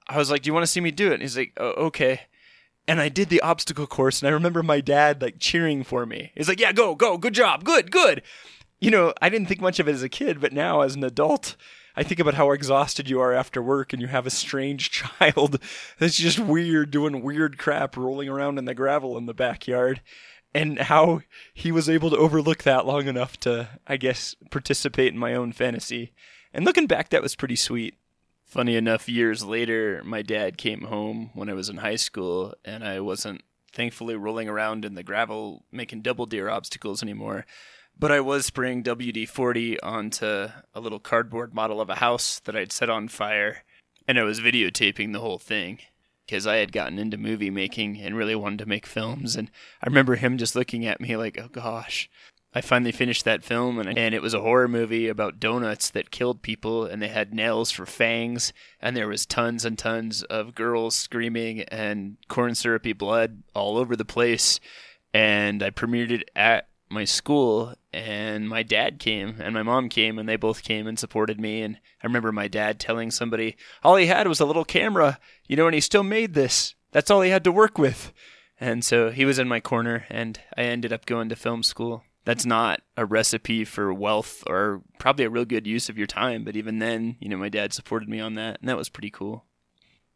I 0.07 0.18
was 0.18 0.30
like, 0.30 0.42
Do 0.44 0.50
you 0.50 0.54
want 0.54 0.66
to 0.66 0.72
see 0.72 0.81
me 0.81 0.92
do 0.92 1.07
it? 1.12 1.13
And 1.13 1.22
he's 1.22 1.38
like, 1.38 1.54
oh, 1.57 1.72
Okay. 1.88 2.22
And 2.88 3.01
I 3.01 3.10
did 3.10 3.30
the 3.30 3.42
obstacle 3.42 3.88
course 3.88 4.22
and 4.22 4.27
I 4.27 4.31
remember 4.31 4.62
my 4.62 4.81
dad 4.81 5.22
like 5.22 5.39
cheering 5.39 5.83
for 5.83 6.06
me. 6.06 6.31
He's 6.36 6.50
like, 6.50 6.60
Yeah, 6.60 6.74
go, 6.74 6.94
go, 6.95 7.18
good 7.18 7.33
job, 7.33 7.63
good, 7.63 7.92
good. 7.92 8.22
You 8.80 8.92
know, 8.92 9.13
I 9.22 9.30
didn't 9.30 9.48
think 9.48 9.62
much 9.62 9.80
of 9.80 9.88
it 9.88 9.94
as 9.94 10.04
a 10.04 10.10
kid, 10.10 10.42
but 10.42 10.54
now 10.54 10.81
as 10.81 10.95
an 10.95 11.04
adult, 11.04 11.56
I 11.98 12.04
think 12.04 12.20
about 12.20 12.34
how 12.34 12.52
exhausted 12.52 13.10
you 13.10 13.20
are 13.22 13.34
after 13.34 13.62
work 13.62 13.94
and 13.94 14.02
you 14.02 14.08
have 14.08 14.28
a 14.28 14.32
strange 14.32 14.92
child 15.20 15.60
that's 15.98 16.18
just 16.18 16.40
weird, 16.40 16.92
doing 16.92 17.22
weird 17.22 17.58
crap, 17.58 17.96
rolling 17.96 18.30
around 18.30 18.58
in 18.58 18.66
the 18.66 18.76
gravel 18.76 19.18
in 19.18 19.26
the 19.26 19.34
backyard, 19.34 20.02
and 20.54 20.80
how 20.80 21.22
he 21.54 21.72
was 21.72 21.90
able 21.90 22.10
to 22.10 22.18
overlook 22.18 22.64
that 22.64 22.86
long 22.86 23.08
enough 23.08 23.38
to, 23.42 23.70
I 23.88 23.98
guess, 23.98 24.36
participate 24.52 25.14
in 25.14 25.20
my 25.20 25.34
own 25.34 25.52
fantasy. 25.52 26.14
And 26.54 26.66
looking 26.66 26.88
back, 26.88 27.10
that 27.10 27.22
was 27.22 27.36
pretty 27.36 27.58
sweet. 27.58 27.96
Funny 28.46 28.76
enough, 28.76 29.10
years 29.10 29.44
later, 29.44 30.02
my 30.06 30.22
dad 30.22 30.58
came 30.58 30.84
home 30.84 31.32
when 31.34 31.50
I 31.50 31.54
was 31.54 31.68
in 31.68 31.78
high 31.78 31.98
school, 31.98 32.54
and 32.64 32.84
I 32.84 33.00
wasn't 33.00 33.42
thankfully 33.74 34.16
rolling 34.16 34.48
around 34.48 34.86
in 34.86 34.96
the 34.96 35.04
gravel 35.04 35.66
making 35.72 36.02
Double 36.02 36.26
Dare 36.26 36.50
obstacles 36.50 37.04
anymore. 37.04 37.46
But 37.98 38.12
I 38.12 38.20
was 38.20 38.46
spraying 38.46 38.84
WD 38.84 39.30
40 39.30 39.80
onto 39.80 40.26
a 40.26 40.80
little 40.80 41.00
cardboard 41.00 41.54
model 41.54 41.80
of 41.80 41.90
a 41.90 41.96
house 41.96 42.40
that 42.40 42.56
I'd 42.56 42.74
set 42.74 42.90
on 42.90 43.08
fire, 43.08 43.64
and 44.08 44.20
I 44.20 44.24
was 44.24 44.42
videotaping 44.42 45.14
the 45.14 45.22
whole 45.22 45.40
thing 45.40 45.80
because 46.26 46.46
I 46.46 46.58
had 46.58 46.74
gotten 46.74 47.00
into 47.00 47.18
movie 47.18 47.50
making 47.50 48.02
and 48.02 48.18
really 48.18 48.36
wanted 48.36 48.60
to 48.60 48.66
make 48.66 48.86
films. 48.86 49.36
And 49.36 49.50
I 49.82 49.88
remember 49.88 50.16
him 50.16 50.38
just 50.38 50.56
looking 50.56 50.86
at 50.86 51.00
me 51.00 51.16
like, 51.16 51.40
oh 51.40 51.48
gosh. 51.48 52.10
I 52.54 52.62
finally 52.62 52.94
finished 52.94 53.26
that 53.26 53.44
film, 53.44 53.80
and, 53.80 53.98
and 53.98 54.16
it 54.16 54.22
was 54.22 54.34
a 54.34 54.40
horror 54.40 54.70
movie 54.70 55.10
about 55.10 55.42
donuts 55.42 55.90
that 55.90 56.10
killed 56.10 56.42
people, 56.42 56.86
and 56.86 57.02
they 57.02 57.10
had 57.10 57.34
nails 57.34 57.70
for 57.70 57.86
fangs, 57.86 58.54
and 58.80 58.96
there 58.96 59.10
was 59.10 59.26
tons 59.26 59.66
and 59.66 59.78
tons 59.78 60.24
of 60.24 60.56
girls 60.56 60.96
screaming 60.96 61.64
and 61.64 62.16
corn 62.30 62.56
syrupy 62.56 62.94
blood 62.94 63.44
all 63.54 63.78
over 63.78 63.98
the 63.98 64.06
place. 64.06 64.62
And 65.14 65.62
I 65.62 65.70
premiered 65.70 66.12
it 66.12 66.30
at 66.34 66.70
my 66.90 67.04
school 67.04 67.74
and 67.92 68.48
my 68.48 68.64
dad 68.64 69.00
came 69.00 69.36
and 69.40 69.54
my 69.54 69.64
mom 69.64 69.90
came 69.90 70.20
and 70.20 70.28
they 70.30 70.36
both 70.36 70.64
came 70.64 70.88
and 70.88 71.00
supported 71.00 71.40
me 71.40 71.62
and 71.62 71.78
I 72.02 72.06
remember 72.06 72.32
my 72.32 72.48
dad 72.48 72.80
telling 72.80 73.12
somebody 73.12 73.56
all 73.84 73.96
he 73.96 74.06
had 74.06 74.28
was 74.28 74.40
a 74.40 74.46
little 74.46 74.66
camera 74.66 75.20
you 75.48 75.56
know 75.56 75.66
and 75.66 75.76
he 75.76 75.82
still 75.82 76.04
made 76.04 76.34
this. 76.34 76.76
That's 76.92 77.10
all 77.10 77.22
he 77.22 77.32
had 77.32 77.44
to 77.44 77.52
work 77.52 77.78
with. 77.78 78.14
And 78.60 78.86
so 78.86 79.10
he 79.10 79.26
was 79.26 79.40
in 79.40 79.48
my 79.48 79.60
corner 79.60 80.06
and 80.10 80.40
I 80.56 80.64
ended 80.64 80.94
up 80.94 81.06
going 81.06 81.30
to 81.30 81.36
film 81.36 81.64
school. 81.64 82.04
That's 82.24 82.46
not 82.46 82.82
a 82.96 83.06
recipe 83.06 83.66
for 83.66 83.94
wealth 83.94 84.44
or 84.48 84.82
probably 84.98 85.26
a 85.26 85.30
real 85.30 85.46
good 85.46 85.68
use 85.68 85.90
of 85.90 85.98
your 85.98 86.08
time 86.08 86.44
but 86.44 86.56
even 86.56 86.80
then 86.80 87.18
you 87.20 87.30
know 87.30 87.38
my 87.38 87.50
dad 87.50 87.74
supported 87.74 88.10
me 88.10 88.20
on 88.20 88.36
that 88.36 88.60
and 88.60 88.70
that 88.70 88.78
was 88.78 88.90
pretty 88.90 89.10
cool. 89.10 89.46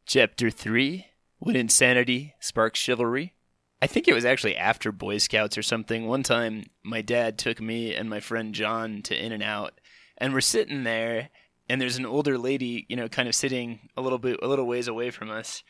Chapter 0.06 0.50
3 0.50 1.06
when 1.40 1.56
insanity 1.56 2.36
sparks 2.40 2.80
chivalry 2.80 3.34
I 3.82 3.88
think 3.88 4.08
it 4.08 4.14
was 4.14 4.26
actually 4.26 4.58
after 4.58 4.92
Boy 4.92 5.20
Scouts 5.20 5.58
or 5.58 5.62
something. 5.62 6.06
One 6.06 6.24
time, 6.24 6.66
my 6.84 7.02
dad 7.02 7.38
took 7.38 7.62
me 7.62 7.96
and 7.96 8.10
my 8.10 8.20
friend 8.20 8.54
John 8.54 9.02
to 9.04 9.26
In 9.26 9.32
and 9.32 9.44
Out, 9.44 9.80
and 10.18 10.34
we're 10.34 10.42
sitting 10.42 10.84
there, 10.84 11.30
and 11.70 11.80
there's 11.80 11.98
an 11.98 12.06
older 12.06 12.38
lady, 12.38 12.86
you 12.90 12.96
know, 12.96 13.08
kind 13.08 13.30
of 13.30 13.36
sitting 13.36 13.90
a 13.96 14.02
little 14.02 14.18
bit, 14.18 14.40
a 14.42 14.48
little 14.48 14.68
ways 14.68 14.88
away 14.88 15.12
from 15.12 15.32
us. 15.32 15.64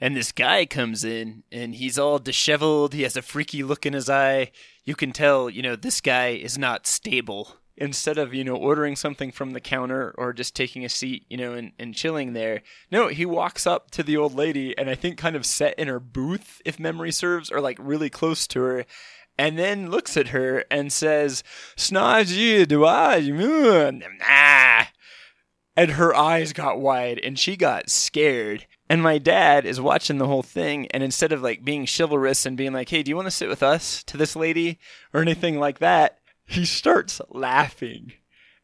And 0.00 0.14
this 0.14 0.32
guy 0.32 0.66
comes 0.66 1.04
in, 1.04 1.44
and 1.52 1.74
he's 1.74 1.98
all 1.98 2.18
disheveled. 2.18 2.94
He 2.94 3.02
has 3.02 3.16
a 3.16 3.22
freaky 3.22 3.62
look 3.62 3.86
in 3.86 3.92
his 3.92 4.10
eye. 4.10 4.50
You 4.84 4.94
can 4.94 5.12
tell, 5.12 5.48
you 5.48 5.62
know, 5.62 5.76
this 5.76 6.00
guy 6.00 6.28
is 6.28 6.58
not 6.58 6.86
stable 6.86 7.58
instead 7.76 8.18
of 8.18 8.32
you 8.32 8.44
know 8.44 8.56
ordering 8.56 8.96
something 8.96 9.30
from 9.30 9.52
the 9.52 9.60
counter 9.60 10.14
or 10.16 10.32
just 10.32 10.54
taking 10.54 10.84
a 10.84 10.88
seat 10.88 11.24
you 11.28 11.36
know 11.36 11.52
and, 11.52 11.72
and 11.78 11.94
chilling 11.94 12.32
there. 12.32 12.62
No 12.90 13.08
he 13.08 13.26
walks 13.26 13.66
up 13.66 13.90
to 13.92 14.02
the 14.02 14.16
old 14.16 14.34
lady 14.34 14.76
and 14.78 14.88
i 14.88 14.94
think 14.94 15.18
kind 15.18 15.36
of 15.36 15.46
set 15.46 15.78
in 15.78 15.88
her 15.88 16.00
booth 16.00 16.60
if 16.64 16.78
memory 16.78 17.12
serves 17.12 17.50
or 17.50 17.60
like 17.60 17.78
really 17.80 18.10
close 18.10 18.46
to 18.48 18.62
her 18.62 18.84
and 19.38 19.58
then 19.58 19.90
looks 19.90 20.16
at 20.16 20.28
her 20.28 20.64
and 20.70 20.92
says 20.92 21.42
snazzy 21.76 22.66
do 22.66 22.84
i 22.84 23.20
ah. 24.22 24.90
and 25.76 25.90
her 25.92 26.14
eyes 26.14 26.52
got 26.52 26.80
wide 26.80 27.20
and 27.22 27.38
she 27.38 27.56
got 27.56 27.90
scared. 27.90 28.66
And 28.88 29.02
my 29.02 29.18
dad 29.18 29.66
is 29.66 29.80
watching 29.80 30.18
the 30.18 30.28
whole 30.28 30.44
thing 30.44 30.86
and 30.92 31.02
instead 31.02 31.32
of 31.32 31.42
like 31.42 31.64
being 31.64 31.86
chivalrous 31.86 32.46
and 32.46 32.56
being 32.56 32.72
like 32.72 32.88
hey 32.88 33.02
do 33.02 33.10
you 33.10 33.16
want 33.16 33.26
to 33.26 33.32
sit 33.32 33.48
with 33.48 33.62
us 33.62 34.02
to 34.04 34.16
this 34.16 34.36
lady? 34.36 34.78
or 35.12 35.20
anything 35.20 35.58
like 35.58 35.80
that 35.80 36.18
he 36.46 36.64
starts 36.64 37.20
laughing. 37.28 38.12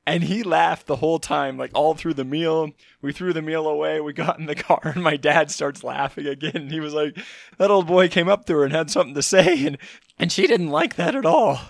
And 0.05 0.25
he 0.25 0.43
laughed 0.43 0.89
the 0.89 0.97
whole 0.97 1.21
time, 1.21 1.57
like 1.57 1.71
all 1.75 1.95
through 1.95 2.15
the 2.15 2.25
meal. 2.25 2.73
We 3.01 3.13
threw 3.13 3.33
the 3.33 3.41
meal 3.41 3.69
away. 3.69 4.01
We 4.01 4.13
got 4.13 4.37
in 4.41 4.47
the 4.47 4.55
car, 4.69 4.81
and 4.83 5.03
my 5.05 5.17
dad 5.17 5.49
starts 5.53 5.85
laughing 5.85 6.27
again. 6.27 6.71
He 6.71 6.81
was 6.81 6.93
like, 6.93 7.17
"That 7.59 7.71
old 7.71 7.87
boy 7.87 8.09
came 8.09 8.29
up 8.29 8.45
to 8.47 8.55
her 8.55 8.65
and 8.65 8.73
had 8.73 8.91
something 8.91 9.15
to 9.15 9.23
say, 9.23 9.65
and 9.65 9.79
and 10.19 10.33
she 10.33 10.49
didn't 10.49 10.71
like 10.71 10.97
that 10.97 11.15
at 11.15 11.25
all." 11.25 11.61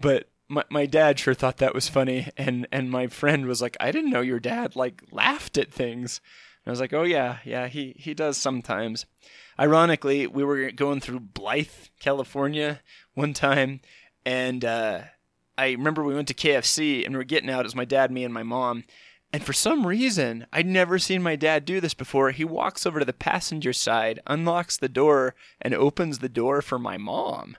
But 0.00 0.28
my 0.48 0.64
my 0.68 0.84
dad 0.86 1.20
sure 1.20 1.32
thought 1.32 1.58
that 1.58 1.72
was 1.74 1.88
funny, 1.88 2.28
and 2.36 2.66
and 2.72 2.90
my 2.90 3.06
friend 3.06 3.46
was 3.46 3.62
like, 3.62 3.76
"I 3.78 3.92
didn't 3.92 4.10
know 4.10 4.20
your 4.20 4.40
dad 4.40 4.74
like 4.74 5.04
laughed 5.12 5.56
at 5.56 5.72
things." 5.72 6.20
And 6.64 6.70
I 6.70 6.72
was 6.72 6.80
like, 6.80 6.92
"Oh 6.92 7.04
yeah, 7.04 7.38
yeah, 7.44 7.68
he 7.68 7.94
he 7.96 8.14
does 8.14 8.36
sometimes." 8.36 9.06
Ironically, 9.60 10.26
we 10.26 10.42
were 10.42 10.72
going 10.72 10.98
through 10.98 11.20
Blythe, 11.20 11.68
California, 12.00 12.80
one 13.14 13.32
time, 13.32 13.80
and. 14.26 14.64
uh 14.64 15.02
I 15.60 15.72
remember 15.72 16.02
we 16.02 16.14
went 16.14 16.26
to 16.28 16.34
KFC 16.34 17.04
and 17.04 17.14
we 17.14 17.20
are 17.20 17.24
getting 17.24 17.50
out. 17.50 17.60
It 17.60 17.64
was 17.66 17.74
my 17.74 17.84
dad, 17.84 18.10
me, 18.10 18.24
and 18.24 18.32
my 18.32 18.42
mom. 18.42 18.84
And 19.30 19.44
for 19.44 19.52
some 19.52 19.86
reason, 19.86 20.46
I'd 20.54 20.64
never 20.64 20.98
seen 20.98 21.22
my 21.22 21.36
dad 21.36 21.66
do 21.66 21.82
this 21.82 21.92
before. 21.92 22.30
He 22.30 22.44
walks 22.44 22.86
over 22.86 22.98
to 22.98 23.04
the 23.04 23.12
passenger 23.12 23.74
side, 23.74 24.20
unlocks 24.26 24.78
the 24.78 24.88
door, 24.88 25.34
and 25.60 25.74
opens 25.74 26.20
the 26.20 26.30
door 26.30 26.62
for 26.62 26.78
my 26.78 26.96
mom. 26.96 27.58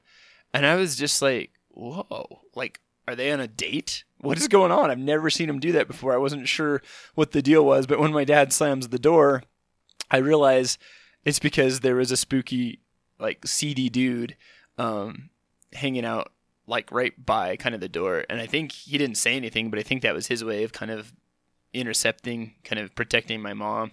And 0.52 0.66
I 0.66 0.78
was 0.78 0.96
just 0.96 1.22
like, 1.22 1.52
whoa, 1.70 2.42
like, 2.56 2.80
are 3.08 3.16
they 3.16 3.32
on 3.32 3.40
a 3.40 3.48
date? 3.48 4.04
What 4.18 4.40
is 4.40 4.48
going 4.48 4.72
on? 4.72 4.90
I've 4.90 4.98
never 4.98 5.30
seen 5.30 5.48
him 5.48 5.60
do 5.60 5.72
that 5.74 5.88
before. 5.88 6.12
I 6.12 6.18
wasn't 6.18 6.48
sure 6.48 6.82
what 7.14 7.34
the 7.34 7.44
deal 7.44 7.64
was. 7.64 7.86
But 7.86 8.00
when 8.00 8.14
my 8.14 8.24
dad 8.24 8.52
slams 8.52 8.88
the 8.88 8.98
door, 8.98 9.44
I 10.10 10.18
realize 10.18 10.80
it's 11.24 11.40
because 11.40 11.82
there 11.82 11.96
was 11.96 12.12
a 12.12 12.18
spooky, 12.18 12.80
like, 13.20 13.46
seedy 13.46 13.90
dude 13.90 14.38
um, 14.80 15.30
hanging 15.74 16.04
out 16.04 16.32
like 16.72 16.92
right 16.92 17.14
by 17.24 17.56
kind 17.58 17.76
of 17.76 17.82
the 17.82 17.90
door. 17.90 18.26
And 18.30 18.42
I 18.42 18.48
think 18.48 18.72
he 18.72 18.98
didn't 18.98 19.18
say 19.18 19.36
anything, 19.36 19.70
but 19.70 19.78
I 19.78 19.84
think 19.84 20.02
that 20.02 20.16
was 20.16 20.28
his 20.28 20.44
way 20.44 20.64
of 20.64 20.72
kind 20.72 20.90
of 20.90 21.14
intercepting, 21.74 22.56
kind 22.64 22.82
of 22.82 22.96
protecting 22.96 23.42
my 23.42 23.54
mom. 23.54 23.92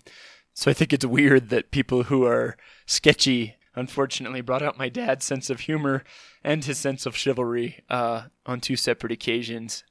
So 0.55 0.71
I 0.71 0.75
think 0.75 0.93
it's 0.93 1.05
weird 1.05 1.51
that 1.51 1.71
people 1.71 2.05
who 2.05 2.25
are 2.25 2.57
sketchy 2.87 3.57
unfortunately 3.75 4.41
brought 4.41 4.63
out 4.63 4.79
my 4.79 4.89
dad's 4.89 5.25
sense 5.25 5.51
of 5.51 5.61
humor 5.61 6.05
and 6.43 6.65
his 6.65 6.79
sense 6.79 7.05
of 7.05 7.17
chivalry 7.17 7.85
uh, 7.91 8.23
on 8.47 8.61
two 8.61 8.77
separate 8.77 9.13
occasions. 9.13 9.85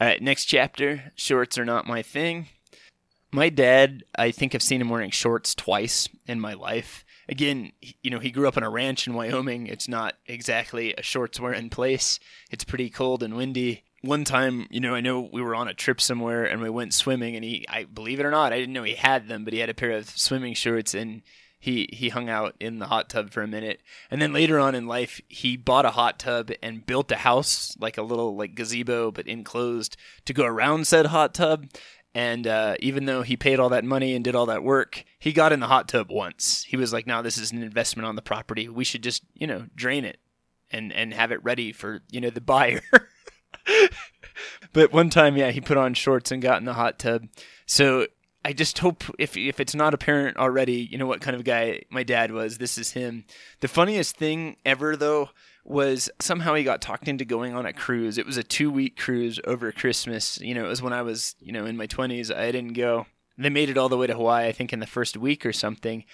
All 0.00 0.06
right, 0.06 0.22
next 0.22 0.46
chapter. 0.46 1.12
Shorts 1.16 1.58
are 1.58 1.64
not 1.64 1.86
my 1.86 2.02
thing. 2.02 2.48
My 3.30 3.48
dad, 3.48 4.04
I 4.16 4.30
think 4.30 4.54
I've 4.54 4.62
seen 4.62 4.80
him 4.80 4.88
wearing 4.88 5.10
shorts 5.10 5.54
twice 5.54 6.08
in 6.26 6.40
my 6.40 6.54
life. 6.54 7.04
Again, 7.28 7.72
you 8.02 8.10
know, 8.10 8.18
he 8.18 8.30
grew 8.30 8.48
up 8.48 8.56
on 8.56 8.62
a 8.62 8.70
ranch 8.70 9.06
in 9.06 9.14
Wyoming. 9.14 9.66
It's 9.66 9.88
not 9.88 10.14
exactly 10.26 10.94
a 10.96 11.02
shorts 11.02 11.38
wearing 11.38 11.70
place. 11.70 12.18
It's 12.50 12.64
pretty 12.64 12.90
cold 12.90 13.22
and 13.22 13.36
windy. 13.36 13.84
One 14.02 14.24
time, 14.24 14.66
you 14.70 14.80
know, 14.80 14.94
I 14.94 15.00
know 15.00 15.20
we 15.20 15.42
were 15.42 15.54
on 15.54 15.68
a 15.68 15.74
trip 15.74 16.00
somewhere 16.00 16.44
and 16.44 16.62
we 16.62 16.70
went 16.70 16.94
swimming 16.94 17.34
and 17.34 17.44
he, 17.44 17.66
I 17.68 17.84
believe 17.84 18.20
it 18.20 18.26
or 18.26 18.30
not, 18.30 18.52
I 18.52 18.58
didn't 18.58 18.72
know 18.72 18.84
he 18.84 18.94
had 18.94 19.28
them, 19.28 19.44
but 19.44 19.52
he 19.52 19.58
had 19.58 19.70
a 19.70 19.74
pair 19.74 19.90
of 19.90 20.08
swimming 20.08 20.54
shorts 20.54 20.94
and 20.94 21.22
he 21.60 21.88
he 21.92 22.08
hung 22.08 22.28
out 22.28 22.54
in 22.60 22.78
the 22.78 22.86
hot 22.86 23.08
tub 23.08 23.30
for 23.30 23.42
a 23.42 23.48
minute 23.48 23.80
and 24.10 24.22
then 24.22 24.32
later 24.32 24.58
on 24.58 24.74
in 24.74 24.86
life 24.86 25.20
he 25.28 25.56
bought 25.56 25.84
a 25.84 25.90
hot 25.90 26.18
tub 26.18 26.50
and 26.62 26.86
built 26.86 27.10
a 27.10 27.16
house 27.16 27.76
like 27.80 27.98
a 27.98 28.02
little 28.02 28.36
like 28.36 28.54
gazebo 28.54 29.10
but 29.10 29.26
enclosed 29.26 29.96
to 30.24 30.32
go 30.32 30.44
around 30.44 30.86
said 30.86 31.06
hot 31.06 31.34
tub 31.34 31.66
and 32.18 32.48
uh, 32.48 32.74
even 32.80 33.04
though 33.04 33.22
he 33.22 33.36
paid 33.36 33.60
all 33.60 33.68
that 33.68 33.84
money 33.84 34.16
and 34.16 34.24
did 34.24 34.34
all 34.34 34.46
that 34.46 34.64
work 34.64 35.04
he 35.20 35.32
got 35.32 35.52
in 35.52 35.60
the 35.60 35.68
hot 35.68 35.86
tub 35.86 36.10
once. 36.10 36.64
He 36.64 36.76
was 36.76 36.92
like 36.92 37.06
now 37.06 37.22
this 37.22 37.38
is 37.38 37.52
an 37.52 37.62
investment 37.62 38.08
on 38.08 38.16
the 38.16 38.22
property. 38.22 38.68
We 38.68 38.82
should 38.82 39.04
just 39.04 39.22
you 39.34 39.46
know 39.46 39.66
drain 39.76 40.04
it 40.04 40.18
and 40.72 40.92
and 40.92 41.14
have 41.14 41.30
it 41.30 41.44
ready 41.44 41.70
for 41.70 42.00
you 42.10 42.20
know 42.20 42.30
the 42.30 42.40
buyer. 42.40 42.82
But 44.72 44.92
one 44.92 45.10
time 45.10 45.36
yeah 45.36 45.50
he 45.50 45.60
put 45.60 45.76
on 45.76 45.94
shorts 45.94 46.30
and 46.30 46.42
got 46.42 46.58
in 46.58 46.64
the 46.64 46.74
hot 46.74 46.98
tub. 46.98 47.26
So 47.66 48.06
I 48.48 48.54
just 48.54 48.78
hope 48.78 49.04
if 49.18 49.36
if 49.36 49.60
it's 49.60 49.74
not 49.74 49.92
apparent 49.92 50.38
already, 50.38 50.76
you 50.90 50.96
know 50.96 51.04
what 51.04 51.20
kind 51.20 51.36
of 51.36 51.44
guy 51.44 51.82
my 51.90 52.02
dad 52.02 52.30
was. 52.30 52.56
This 52.56 52.78
is 52.78 52.92
him. 52.92 53.26
The 53.60 53.68
funniest 53.68 54.16
thing 54.16 54.56
ever 54.64 54.96
though 54.96 55.28
was 55.66 56.08
somehow 56.18 56.54
he 56.54 56.64
got 56.64 56.80
talked 56.80 57.08
into 57.08 57.26
going 57.26 57.54
on 57.54 57.66
a 57.66 57.74
cruise. 57.74 58.16
It 58.16 58.24
was 58.24 58.38
a 58.38 58.42
two 58.42 58.70
week 58.70 58.96
cruise 58.96 59.38
over 59.44 59.70
Christmas. 59.70 60.40
You 60.40 60.54
know, 60.54 60.64
it 60.64 60.68
was 60.68 60.80
when 60.80 60.94
I 60.94 61.02
was 61.02 61.36
you 61.40 61.52
know 61.52 61.66
in 61.66 61.76
my 61.76 61.84
twenties. 61.84 62.30
I 62.30 62.50
didn't 62.50 62.72
go. 62.72 63.04
They 63.36 63.50
made 63.50 63.68
it 63.68 63.76
all 63.76 63.90
the 63.90 63.98
way 63.98 64.06
to 64.06 64.14
Hawaii, 64.14 64.48
I 64.48 64.52
think, 64.52 64.72
in 64.72 64.80
the 64.80 64.86
first 64.86 65.18
week 65.18 65.44
or 65.44 65.52
something. 65.52 66.06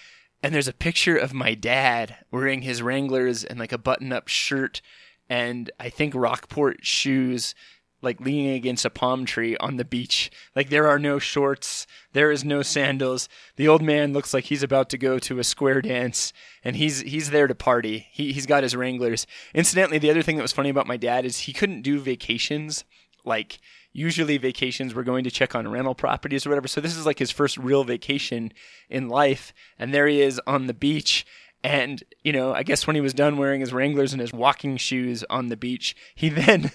And 0.43 0.53
there's 0.53 0.67
a 0.67 0.73
picture 0.73 1.15
of 1.15 1.33
my 1.33 1.53
dad 1.53 2.17
wearing 2.31 2.63
his 2.63 2.81
Wranglers 2.81 3.45
and 3.45 3.57
like 3.57 3.71
a 3.71 3.77
button 3.77 4.11
up 4.11 4.27
shirt 4.27 4.81
and 5.29 5.71
I 5.79 5.89
think 5.89 6.13
Rockport 6.13 6.85
shoes 6.85 7.55
like 8.01 8.19
leaning 8.19 8.53
against 8.55 8.85
a 8.85 8.89
palm 8.89 9.25
tree 9.25 9.57
on 9.57 9.77
the 9.77 9.85
beach. 9.85 10.31
Like 10.55 10.69
there 10.69 10.87
are 10.87 10.99
no 10.99 11.19
shorts, 11.19 11.87
there 12.13 12.31
is 12.31 12.45
no 12.45 12.61
sandals. 12.61 13.27
The 13.55 13.67
old 13.67 13.81
man 13.81 14.13
looks 14.13 14.33
like 14.33 14.45
he's 14.45 14.63
about 14.63 14.89
to 14.91 14.97
go 14.97 15.19
to 15.19 15.39
a 15.39 15.43
square 15.43 15.81
dance 15.81 16.33
and 16.63 16.75
he's 16.75 17.01
he's 17.01 17.31
there 17.31 17.47
to 17.47 17.55
party. 17.55 18.07
He 18.11 18.31
he's 18.33 18.45
got 18.45 18.63
his 18.63 18.75
Wranglers. 18.75 19.25
Incidentally, 19.53 19.97
the 19.97 20.11
other 20.11 20.21
thing 20.21 20.35
that 20.37 20.43
was 20.43 20.53
funny 20.53 20.69
about 20.69 20.87
my 20.87 20.97
dad 20.97 21.25
is 21.25 21.39
he 21.39 21.53
couldn't 21.53 21.81
do 21.81 21.99
vacations 21.99 22.83
like 23.23 23.59
usually 23.91 24.37
vacations 24.37 24.93
we're 24.93 25.03
going 25.03 25.23
to 25.23 25.31
check 25.31 25.55
on 25.55 25.67
rental 25.67 25.95
properties 25.95 26.45
or 26.45 26.49
whatever. 26.49 26.67
So 26.67 26.81
this 26.81 26.97
is 26.97 27.05
like 27.05 27.17
his 27.17 27.31
first 27.31 27.57
real 27.57 27.85
vacation 27.85 28.51
in 28.89 29.07
life 29.07 29.53
and 29.79 29.93
there 29.93 30.07
he 30.07 30.21
is 30.21 30.39
on 30.45 30.67
the 30.67 30.73
beach 30.73 31.25
and, 31.65 32.03
you 32.23 32.31
know, 32.31 32.53
I 32.53 32.61
guess 32.61 32.85
when 32.85 32.95
he 32.95 33.01
was 33.01 33.15
done 33.15 33.39
wearing 33.39 33.59
his 33.59 33.73
Wranglers 33.73 34.13
and 34.13 34.21
his 34.21 34.31
walking 34.31 34.77
shoes 34.77 35.23
on 35.31 35.47
the 35.47 35.57
beach, 35.57 35.95
he 36.13 36.29
then 36.45 36.69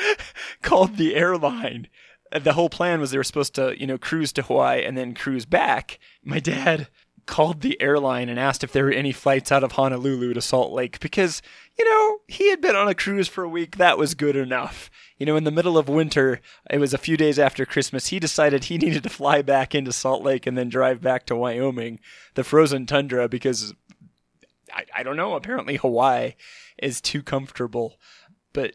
called 0.62 0.96
the 0.96 1.14
airline. 1.14 1.88
The 2.30 2.54
whole 2.54 2.70
plan 2.70 2.98
was 2.98 3.10
they 3.10 3.18
were 3.18 3.24
supposed 3.24 3.54
to, 3.56 3.78
you 3.78 3.86
know, 3.86 3.98
cruise 3.98 4.32
to 4.32 4.42
Hawaii 4.42 4.84
and 4.84 4.96
then 4.96 5.12
cruise 5.12 5.44
back. 5.44 5.98
My 6.24 6.40
dad 6.40 6.88
called 7.26 7.60
the 7.60 7.80
airline 7.80 8.28
and 8.28 8.38
asked 8.38 8.64
if 8.64 8.72
there 8.72 8.84
were 8.84 8.90
any 8.90 9.12
flights 9.12 9.52
out 9.52 9.62
of 9.62 9.72
Honolulu 9.72 10.34
to 10.34 10.40
Salt 10.40 10.72
Lake 10.72 10.98
because, 11.00 11.40
you 11.78 11.84
know, 11.84 12.18
he 12.26 12.50
had 12.50 12.60
been 12.60 12.74
on 12.74 12.88
a 12.88 12.94
cruise 12.94 13.28
for 13.28 13.44
a 13.44 13.48
week. 13.48 13.76
That 13.76 13.98
was 13.98 14.14
good 14.14 14.34
enough. 14.34 14.90
You 15.18 15.26
know, 15.26 15.36
in 15.36 15.44
the 15.44 15.52
middle 15.52 15.78
of 15.78 15.88
winter, 15.88 16.40
it 16.68 16.78
was 16.78 16.92
a 16.92 16.98
few 16.98 17.16
days 17.16 17.38
after 17.38 17.64
Christmas, 17.64 18.08
he 18.08 18.18
decided 18.18 18.64
he 18.64 18.78
needed 18.78 19.02
to 19.04 19.08
fly 19.08 19.42
back 19.42 19.74
into 19.74 19.92
Salt 19.92 20.22
Lake 20.22 20.46
and 20.46 20.58
then 20.58 20.68
drive 20.68 21.00
back 21.00 21.26
to 21.26 21.36
Wyoming, 21.36 22.00
the 22.34 22.44
frozen 22.44 22.86
tundra, 22.86 23.28
because 23.28 23.74
I, 24.72 24.84
I 24.96 25.02
don't 25.02 25.16
know. 25.16 25.34
Apparently, 25.34 25.76
Hawaii 25.76 26.34
is 26.78 27.00
too 27.00 27.22
comfortable. 27.22 27.98
But 28.52 28.74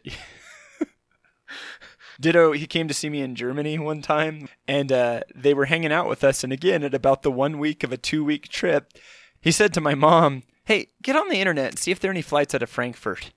Ditto, 2.20 2.52
he 2.52 2.66
came 2.66 2.88
to 2.88 2.94
see 2.94 3.08
me 3.08 3.20
in 3.20 3.36
Germany 3.36 3.78
one 3.78 4.02
time, 4.02 4.48
and 4.66 4.90
uh, 4.90 5.20
they 5.34 5.54
were 5.54 5.66
hanging 5.66 5.92
out 5.92 6.08
with 6.08 6.24
us. 6.24 6.42
And 6.42 6.52
again, 6.52 6.82
at 6.82 6.94
about 6.94 7.22
the 7.22 7.30
one 7.30 7.58
week 7.58 7.84
of 7.84 7.92
a 7.92 7.96
two 7.96 8.24
week 8.24 8.48
trip, 8.48 8.92
he 9.40 9.52
said 9.52 9.72
to 9.74 9.80
my 9.80 9.94
mom, 9.94 10.42
Hey, 10.64 10.88
get 11.02 11.16
on 11.16 11.28
the 11.28 11.40
internet 11.40 11.70
and 11.70 11.78
see 11.78 11.90
if 11.90 12.00
there 12.00 12.10
are 12.10 12.12
any 12.12 12.22
flights 12.22 12.54
out 12.54 12.62
of 12.62 12.70
Frankfurt. 12.70 13.32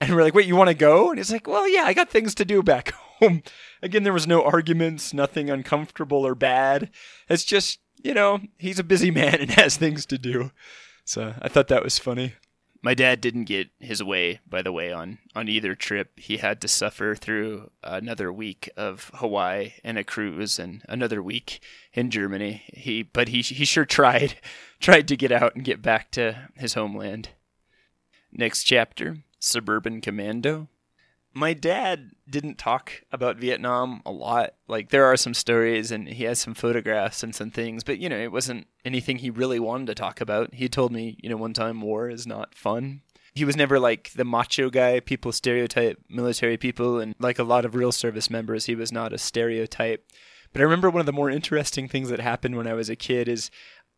And 0.00 0.14
we're 0.14 0.22
like, 0.22 0.34
Wait, 0.34 0.46
you 0.46 0.56
want 0.56 0.68
to 0.68 0.74
go? 0.74 1.10
And 1.10 1.18
he's 1.18 1.32
like, 1.32 1.46
Well, 1.46 1.68
yeah, 1.68 1.84
I 1.84 1.92
got 1.92 2.10
things 2.10 2.34
to 2.36 2.44
do 2.44 2.62
back 2.62 2.92
home. 3.20 3.42
Again, 3.82 4.04
there 4.04 4.12
was 4.12 4.26
no 4.26 4.44
arguments, 4.44 5.12
nothing 5.12 5.50
uncomfortable 5.50 6.26
or 6.26 6.34
bad. 6.34 6.90
It's 7.28 7.44
just, 7.44 7.80
you 8.02 8.14
know, 8.14 8.40
he's 8.58 8.78
a 8.78 8.84
busy 8.84 9.10
man 9.12 9.40
and 9.40 9.50
has 9.50 9.76
things 9.76 10.06
to 10.06 10.18
do. 10.18 10.52
So 11.04 11.34
I 11.40 11.48
thought 11.48 11.68
that 11.68 11.84
was 11.84 11.98
funny. 11.98 12.34
My 12.82 12.92
dad 12.92 13.22
didn't 13.22 13.44
get 13.44 13.70
his 13.78 14.02
way, 14.02 14.40
by 14.46 14.60
the 14.60 14.72
way, 14.72 14.92
on, 14.92 15.18
on 15.34 15.48
either 15.48 15.74
trip. 15.74 16.18
He 16.18 16.36
had 16.36 16.60
to 16.60 16.68
suffer 16.68 17.14
through 17.14 17.70
another 17.82 18.30
week 18.30 18.68
of 18.76 19.10
Hawaii 19.14 19.72
and 19.82 19.96
a 19.96 20.04
cruise 20.04 20.58
and 20.58 20.82
another 20.86 21.22
week 21.22 21.60
in 21.94 22.10
Germany. 22.10 22.62
He 22.74 23.02
but 23.02 23.28
he 23.28 23.40
he 23.40 23.64
sure 23.64 23.86
tried 23.86 24.34
tried 24.80 25.08
to 25.08 25.16
get 25.16 25.32
out 25.32 25.54
and 25.54 25.64
get 25.64 25.80
back 25.80 26.10
to 26.12 26.50
his 26.56 26.74
homeland. 26.74 27.30
Next 28.30 28.64
chapter, 28.64 29.16
Suburban 29.38 30.02
Commando 30.02 30.68
my 31.34 31.52
dad 31.52 32.12
didn't 32.30 32.58
talk 32.58 33.02
about 33.10 33.36
Vietnam 33.36 34.00
a 34.06 34.12
lot. 34.12 34.54
Like 34.68 34.90
there 34.90 35.04
are 35.04 35.16
some 35.16 35.34
stories 35.34 35.90
and 35.90 36.08
he 36.08 36.24
has 36.24 36.38
some 36.38 36.54
photographs 36.54 37.22
and 37.22 37.34
some 37.34 37.50
things, 37.50 37.82
but 37.82 37.98
you 37.98 38.08
know, 38.08 38.18
it 38.18 38.32
wasn't 38.32 38.68
anything 38.84 39.18
he 39.18 39.30
really 39.30 39.58
wanted 39.58 39.88
to 39.88 39.94
talk 39.96 40.20
about. 40.20 40.54
He 40.54 40.68
told 40.68 40.92
me, 40.92 41.18
you 41.20 41.28
know, 41.28 41.36
one 41.36 41.52
time 41.52 41.80
war 41.80 42.08
is 42.08 42.26
not 42.26 42.54
fun. 42.54 43.02
He 43.34 43.44
was 43.44 43.56
never 43.56 43.80
like 43.80 44.12
the 44.14 44.24
macho 44.24 44.70
guy 44.70 45.00
people 45.00 45.32
stereotype 45.32 45.98
military 46.08 46.56
people 46.56 47.00
and 47.00 47.16
like 47.18 47.40
a 47.40 47.44
lot 47.44 47.64
of 47.64 47.74
real 47.74 47.90
service 47.90 48.30
members, 48.30 48.66
he 48.66 48.76
was 48.76 48.92
not 48.92 49.12
a 49.12 49.18
stereotype. 49.18 50.06
But 50.52 50.60
I 50.60 50.64
remember 50.64 50.88
one 50.88 51.00
of 51.00 51.06
the 51.06 51.12
more 51.12 51.30
interesting 51.30 51.88
things 51.88 52.10
that 52.10 52.20
happened 52.20 52.56
when 52.56 52.68
I 52.68 52.74
was 52.74 52.88
a 52.88 52.94
kid 52.94 53.28
is 53.28 53.50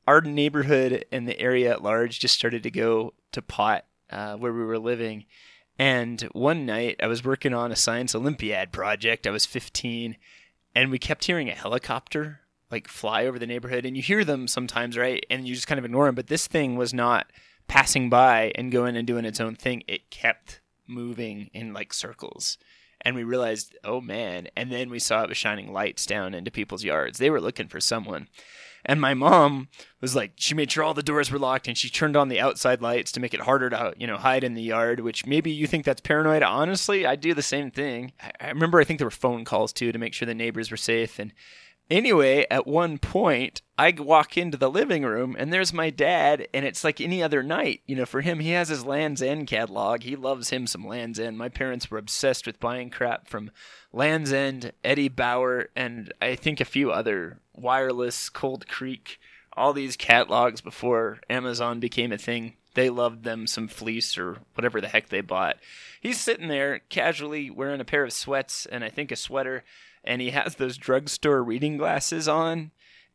our 0.08 0.22
neighborhood 0.22 1.04
and 1.12 1.28
the 1.28 1.38
area 1.38 1.70
at 1.70 1.82
large 1.82 2.18
just 2.18 2.34
started 2.34 2.62
to 2.62 2.70
go 2.70 3.12
to 3.32 3.42
pot 3.42 3.84
uh, 4.08 4.36
where 4.36 4.54
we 4.54 4.64
were 4.64 4.78
living 4.78 5.26
and 5.78 6.22
one 6.32 6.66
night 6.66 6.96
I 7.02 7.06
was 7.06 7.24
working 7.24 7.54
on 7.54 7.72
a 7.72 7.76
science 7.76 8.14
Olympiad 8.14 8.72
project. 8.72 9.26
I 9.26 9.30
was 9.30 9.46
15 9.46 10.16
and 10.74 10.90
we 10.90 10.98
kept 10.98 11.24
hearing 11.24 11.48
a 11.48 11.54
helicopter 11.54 12.40
like 12.70 12.88
fly 12.88 13.26
over 13.26 13.38
the 13.38 13.46
neighborhood 13.46 13.84
and 13.84 13.96
you 13.96 14.02
hear 14.02 14.24
them 14.24 14.48
sometimes, 14.48 14.96
right? 14.98 15.24
And 15.30 15.46
you 15.46 15.54
just 15.54 15.66
kind 15.66 15.78
of 15.78 15.84
ignore 15.84 16.06
them, 16.06 16.14
but 16.14 16.26
this 16.26 16.46
thing 16.46 16.76
was 16.76 16.92
not 16.92 17.30
passing 17.68 18.08
by 18.10 18.52
and 18.54 18.72
going 18.72 18.96
and 18.96 19.06
doing 19.06 19.24
its 19.24 19.40
own 19.40 19.54
thing. 19.54 19.82
It 19.86 20.10
kept 20.10 20.60
moving 20.86 21.50
in 21.52 21.72
like 21.72 21.92
circles. 21.92 22.58
And 23.02 23.14
we 23.14 23.24
realized, 23.24 23.76
oh 23.84 24.00
man. 24.00 24.48
And 24.56 24.72
then 24.72 24.90
we 24.90 24.98
saw 24.98 25.22
it 25.22 25.28
was 25.28 25.36
shining 25.36 25.72
lights 25.72 26.06
down 26.06 26.34
into 26.34 26.50
people's 26.50 26.84
yards. 26.84 27.18
They 27.18 27.30
were 27.30 27.40
looking 27.40 27.68
for 27.68 27.80
someone. 27.80 28.28
And 28.88 29.00
my 29.00 29.14
mom 29.14 29.68
was 30.00 30.14
like, 30.14 30.32
she 30.36 30.54
made 30.54 30.70
sure 30.70 30.84
all 30.84 30.94
the 30.94 31.02
doors 31.02 31.30
were 31.30 31.40
locked 31.40 31.66
and 31.66 31.76
she 31.76 31.90
turned 31.90 32.16
on 32.16 32.28
the 32.28 32.40
outside 32.40 32.80
lights 32.80 33.10
to 33.12 33.20
make 33.20 33.34
it 33.34 33.40
harder 33.40 33.68
to, 33.68 33.92
you 33.98 34.06
know, 34.06 34.16
hide 34.16 34.44
in 34.44 34.54
the 34.54 34.62
yard, 34.62 35.00
which 35.00 35.26
maybe 35.26 35.50
you 35.50 35.66
think 35.66 35.84
that's 35.84 36.00
paranoid. 36.00 36.44
Honestly, 36.44 37.04
I 37.04 37.16
do 37.16 37.34
the 37.34 37.42
same 37.42 37.72
thing. 37.72 38.12
I 38.40 38.48
remember 38.48 38.80
I 38.80 38.84
think 38.84 39.00
there 39.00 39.06
were 39.06 39.10
phone 39.10 39.44
calls 39.44 39.72
too 39.72 39.90
to 39.90 39.98
make 39.98 40.14
sure 40.14 40.24
the 40.24 40.34
neighbors 40.34 40.70
were 40.70 40.76
safe. 40.76 41.18
And 41.18 41.32
Anyway, 41.88 42.44
at 42.50 42.66
one 42.66 42.98
point, 42.98 43.62
I 43.78 43.94
walk 43.96 44.36
into 44.36 44.56
the 44.58 44.70
living 44.70 45.04
room 45.04 45.36
and 45.38 45.52
there's 45.52 45.72
my 45.72 45.90
dad, 45.90 46.48
and 46.52 46.64
it's 46.64 46.82
like 46.82 47.00
any 47.00 47.22
other 47.22 47.44
night. 47.44 47.82
You 47.86 47.94
know, 47.94 48.06
for 48.06 48.22
him, 48.22 48.40
he 48.40 48.50
has 48.50 48.68
his 48.68 48.84
Lands' 48.84 49.22
End 49.22 49.46
catalog. 49.46 50.02
He 50.02 50.16
loves 50.16 50.50
him 50.50 50.66
some 50.66 50.84
Lands' 50.84 51.20
End. 51.20 51.38
My 51.38 51.48
parents 51.48 51.88
were 51.88 51.98
obsessed 51.98 52.44
with 52.44 52.58
buying 52.58 52.90
crap 52.90 53.28
from 53.28 53.52
Lands' 53.92 54.32
End, 54.32 54.72
Eddie 54.82 55.08
Bauer, 55.08 55.68
and 55.76 56.12
I 56.20 56.34
think 56.34 56.60
a 56.60 56.64
few 56.64 56.90
other 56.90 57.38
wireless, 57.54 58.30
Cold 58.30 58.66
Creek, 58.66 59.20
all 59.56 59.72
these 59.72 59.96
catalogs 59.96 60.60
before 60.60 61.20
Amazon 61.30 61.78
became 61.78 62.10
a 62.10 62.18
thing. 62.18 62.54
They 62.74 62.90
loved 62.90 63.22
them 63.22 63.46
some 63.46 63.68
fleece 63.68 64.18
or 64.18 64.38
whatever 64.54 64.80
the 64.80 64.88
heck 64.88 65.08
they 65.08 65.22
bought. 65.22 65.56
He's 66.00 66.20
sitting 66.20 66.48
there 66.48 66.80
casually 66.90 67.48
wearing 67.48 67.80
a 67.80 67.86
pair 67.86 68.04
of 68.04 68.12
sweats 68.12 68.66
and 68.66 68.84
I 68.84 68.90
think 68.90 69.10
a 69.10 69.16
sweater 69.16 69.64
and 70.06 70.20
he 70.20 70.30
has 70.30 70.54
those 70.56 70.76
drugstore 70.76 71.42
reading 71.42 71.76
glasses 71.76 72.28
on, 72.28 72.70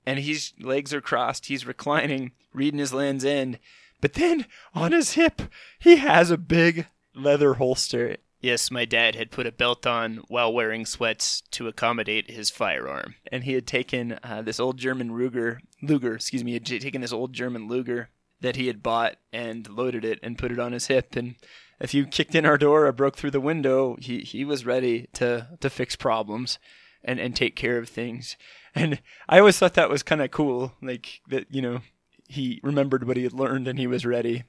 and 0.06 0.20
his 0.20 0.54
legs 0.60 0.94
are 0.94 1.02
crossed. 1.02 1.48
He's 1.48 1.66
reclining, 1.66 2.32
reading 2.54 2.80
his 2.80 2.94
Lands' 2.94 3.26
End. 3.26 3.60
But 4.02 4.14
then 4.14 4.46
on 4.74 4.92
his 4.92 5.14
hip, 5.14 5.44
he 5.80 5.98
has 5.98 6.32
a 6.32 6.38
big 6.38 6.88
leather 7.14 7.56
holster. 7.56 8.18
Yes, 8.40 8.72
my 8.72 8.86
dad 8.86 9.16
had 9.16 9.30
put 9.30 9.46
a 9.46 9.52
belt 9.52 9.86
on 9.86 10.24
while 10.28 10.52
wearing 10.52 10.86
sweats 10.88 11.42
to 11.52 11.68
accommodate 11.68 12.32
his 12.32 12.50
firearm. 12.50 13.14
And 13.32 13.44
he 13.44 13.54
had 13.54 13.68
taken 13.68 14.18
uh, 14.24 14.42
this 14.42 14.60
old 14.60 14.78
German 14.78 15.12
Ruger, 15.12 15.60
Luger, 15.84 16.16
excuse 16.16 16.44
me, 16.44 16.54
had 16.54 16.66
taken 16.66 17.02
this 17.02 17.14
old 17.14 17.34
German 17.34 17.68
Luger 17.68 18.10
that 18.42 18.56
he 18.56 18.66
had 18.66 18.82
bought 18.82 19.18
and 19.32 19.70
loaded 19.70 20.04
it 20.04 20.20
and 20.24 20.40
put 20.40 20.52
it 20.52 20.58
on 20.58 20.72
his 20.72 20.88
hip. 20.88 21.16
And 21.16 21.36
if 21.80 21.94
you 21.94 22.08
kicked 22.08 22.34
in 22.34 22.46
our 22.46 22.58
door 22.58 22.88
or 22.88 22.92
broke 22.92 23.16
through 23.16 23.32
the 23.32 23.40
window, 23.40 23.96
he, 24.00 24.22
he 24.22 24.44
was 24.44 24.66
ready 24.66 25.08
to, 25.14 25.48
to 25.60 25.70
fix 25.70 25.96
problems 25.96 26.58
and 27.04 27.20
and 27.20 27.36
take 27.36 27.56
care 27.56 27.78
of 27.78 27.90
things. 27.90 28.38
And 28.74 29.02
I 29.28 29.40
always 29.40 29.60
thought 29.60 29.74
that 29.74 29.90
was 29.90 30.02
kind 30.02 30.22
of 30.22 30.32
cool, 30.32 30.76
like 30.82 31.20
that 31.28 31.54
you 31.54 31.62
know 31.62 31.82
he 32.30 32.62
remembered 32.64 33.06
what 33.06 33.18
he 33.18 33.24
had 33.24 33.34
learned 33.34 33.68
and 33.68 33.78
he 33.78 33.86
was 33.86 34.06
ready. 34.06 34.44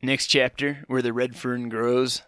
Next 0.00 0.28
chapter, 0.28 0.84
where 0.86 1.02
the 1.02 1.12
red 1.12 1.36
fern 1.36 1.68
grows. 1.68 2.22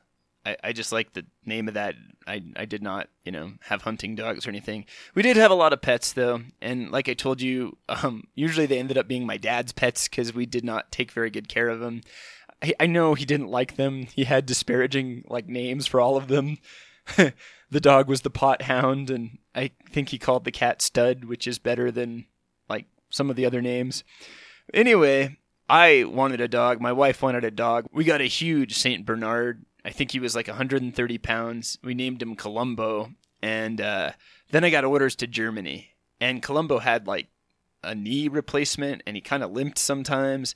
I, 0.45 0.57
I 0.63 0.73
just 0.73 0.93
like 0.93 1.15
the 1.15 1.25
name 1.47 1.69
of 1.69 1.75
that. 1.75 1.95
I, 2.27 2.43
I 2.55 2.67
did 2.67 2.83
not, 2.83 3.09
you 3.25 3.33
know, 3.33 3.53
have 3.63 3.83
hunting 3.83 4.15
dogs 4.15 4.47
or 4.47 4.51
anything. 4.51 4.85
We 5.15 5.23
did 5.23 5.39
have 5.39 5.51
a 5.51 5.55
lot 5.55 5.73
of 5.73 5.81
pets 5.81 6.13
though, 6.13 6.43
and 6.61 6.91
like 6.91 7.09
I 7.09 7.15
told 7.15 7.41
you, 7.41 7.79
um, 7.89 8.25
usually 8.35 8.67
they 8.67 8.79
ended 8.79 8.99
up 8.99 9.09
being 9.09 9.25
my 9.25 9.39
dad's 9.39 9.73
pets 9.73 10.09
because 10.09 10.35
we 10.35 10.45
did 10.45 10.65
not 10.65 10.93
take 10.93 11.13
very 11.13 11.31
good 11.31 11.49
care 11.49 11.69
of 11.69 11.81
them. 11.81 12.03
I, 12.63 12.75
I 12.81 12.87
know 12.87 13.15
he 13.15 13.25
didn't 13.25 13.49
like 13.49 13.77
them. 13.77 14.03
He 14.03 14.25
had 14.25 14.45
disparaging 14.45 15.25
like 15.29 15.49
names 15.49 15.87
for 15.87 16.01
all 16.01 16.17
of 16.19 16.29
them. 16.29 16.59
the 17.73 17.81
dog 17.81 18.09
was 18.09 18.21
the 18.21 18.31
pot 18.31 18.63
hound, 18.63 19.11
and 19.11 19.39
I 19.55 19.73
think 19.91 20.11
he 20.11 20.19
called 20.19 20.45
the 20.45 20.53
cat 20.53 20.81
Stud, 20.81 21.25
which 21.25 21.47
is 21.47 21.59
better 21.59 21.91
than 21.91 22.27
like 22.69 22.87
some 23.11 23.31
of 23.31 23.37
the 23.37 23.47
other 23.47 23.61
names. 23.61 24.05
Anyway, 24.73 25.39
I 25.69 26.05
wanted 26.05 26.41
a 26.41 26.49
dog. 26.49 26.81
My 26.81 26.93
wife 26.93 27.23
wanted 27.23 27.45
a 27.45 27.51
dog. 27.51 27.87
We 27.93 28.05
got 28.05 28.21
a 28.21 28.25
huge 28.25 28.79
Saint 28.79 29.05
Bernard 29.05 29.65
I 29.85 29.91
think 29.91 30.13
he 30.13 30.21
was 30.21 30.35
like 30.35 30.49
130 30.49 31.19
pounds. 31.19 31.79
We 31.83 31.95
named 31.95 32.23
him 32.23 32.37
Columbo, 32.37 33.13
and 33.43 33.81
uh, 33.81 34.13
then 34.51 34.65
I 34.65 34.71
got 34.71 34.85
orders 34.85 35.17
to 35.17 35.27
Germany, 35.27 35.91
and 36.21 36.43
Columbo 36.43 36.79
had 36.79 37.07
like 37.07 37.29
a 37.83 37.95
knee 37.95 38.29
replacement, 38.29 39.03
and 39.07 39.17
he 39.17 39.21
kind 39.21 39.43
of 39.43 39.51
limped 39.51 39.79
sometimes, 39.79 40.55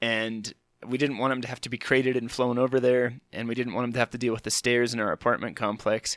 and 0.00 0.52
we 0.86 0.96
didn't 0.96 1.18
want 1.18 1.32
him 1.32 1.40
to 1.42 1.48
have 1.48 1.60
to 1.62 1.68
be 1.68 1.78
crated 1.78 2.16
and 2.16 2.30
flown 2.30 2.56
over 2.56 2.78
there, 2.78 3.14
and 3.32 3.48
we 3.48 3.54
didn't 3.56 3.74
want 3.74 3.86
him 3.86 3.92
to 3.94 3.98
have 3.98 4.10
to 4.10 4.18
deal 4.18 4.32
with 4.32 4.44
the 4.44 4.50
stairs 4.50 4.94
in 4.94 5.00
our 5.00 5.10
apartment 5.10 5.56
complex. 5.56 6.16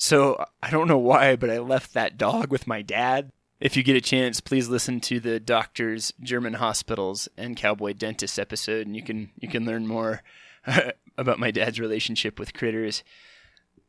So 0.00 0.42
I 0.62 0.70
don't 0.70 0.88
know 0.88 0.96
why, 0.96 1.36
but 1.36 1.50
I 1.50 1.58
left 1.58 1.92
that 1.92 2.16
dog 2.16 2.50
with 2.50 2.66
my 2.66 2.80
dad. 2.80 3.32
If 3.60 3.76
you 3.76 3.82
get 3.82 3.96
a 3.96 4.00
chance, 4.00 4.40
please 4.40 4.66
listen 4.66 4.98
to 5.02 5.20
the 5.20 5.38
Doctors, 5.38 6.14
German 6.22 6.54
Hospitals, 6.54 7.28
and 7.36 7.54
Cowboy 7.54 7.92
Dentist 7.92 8.38
episode, 8.38 8.86
and 8.86 8.96
you 8.96 9.02
can 9.02 9.30
you 9.36 9.46
can 9.46 9.66
learn 9.66 9.86
more 9.86 10.22
about 11.18 11.38
my 11.38 11.50
dad's 11.50 11.78
relationship 11.78 12.38
with 12.38 12.54
critters. 12.54 13.04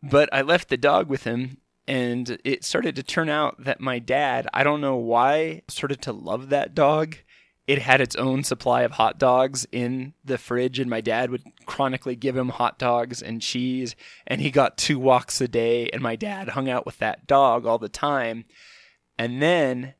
But 0.03 0.27
I 0.33 0.41
left 0.41 0.67
the 0.67 0.75
dog 0.75 1.07
with 1.07 1.23
him, 1.23 1.59
and 1.87 2.37
it 2.43 2.65
started 2.65 2.97
to 2.97 3.03
turn 3.03 3.29
out 3.29 3.63
that 3.63 3.79
my 3.79 3.97
dad, 3.97 4.49
I 4.53 4.65
don't 4.65 4.81
know 4.81 4.97
why, 4.97 5.61
started 5.69 6.01
to 6.01 6.11
love 6.11 6.49
that 6.49 6.75
dog. 6.75 7.15
It 7.67 7.79
had 7.79 8.01
its 8.01 8.15
own 8.15 8.43
supply 8.43 8.81
of 8.81 8.93
hot 8.93 9.19
dogs 9.19 9.67
in 9.71 10.13
the 10.25 10.37
fridge, 10.37 10.79
and 10.79 10.89
my 10.89 11.01
dad 11.01 11.29
would 11.29 11.43
chronically 11.65 12.15
give 12.15 12.35
him 12.35 12.49
hot 12.49 12.79
dogs 12.79 13.21
and 13.21 13.41
cheese. 13.41 13.95
And 14.25 14.41
he 14.41 14.51
got 14.51 14.77
two 14.77 14.99
walks 14.99 15.39
a 15.41 15.47
day, 15.47 15.89
and 15.89 16.01
my 16.01 16.15
dad 16.15 16.49
hung 16.49 16.69
out 16.69 16.85
with 16.85 16.97
that 16.97 17.27
dog 17.27 17.65
all 17.65 17.77
the 17.77 17.89
time. 17.89 18.45
And 19.17 19.41
then 19.41 19.93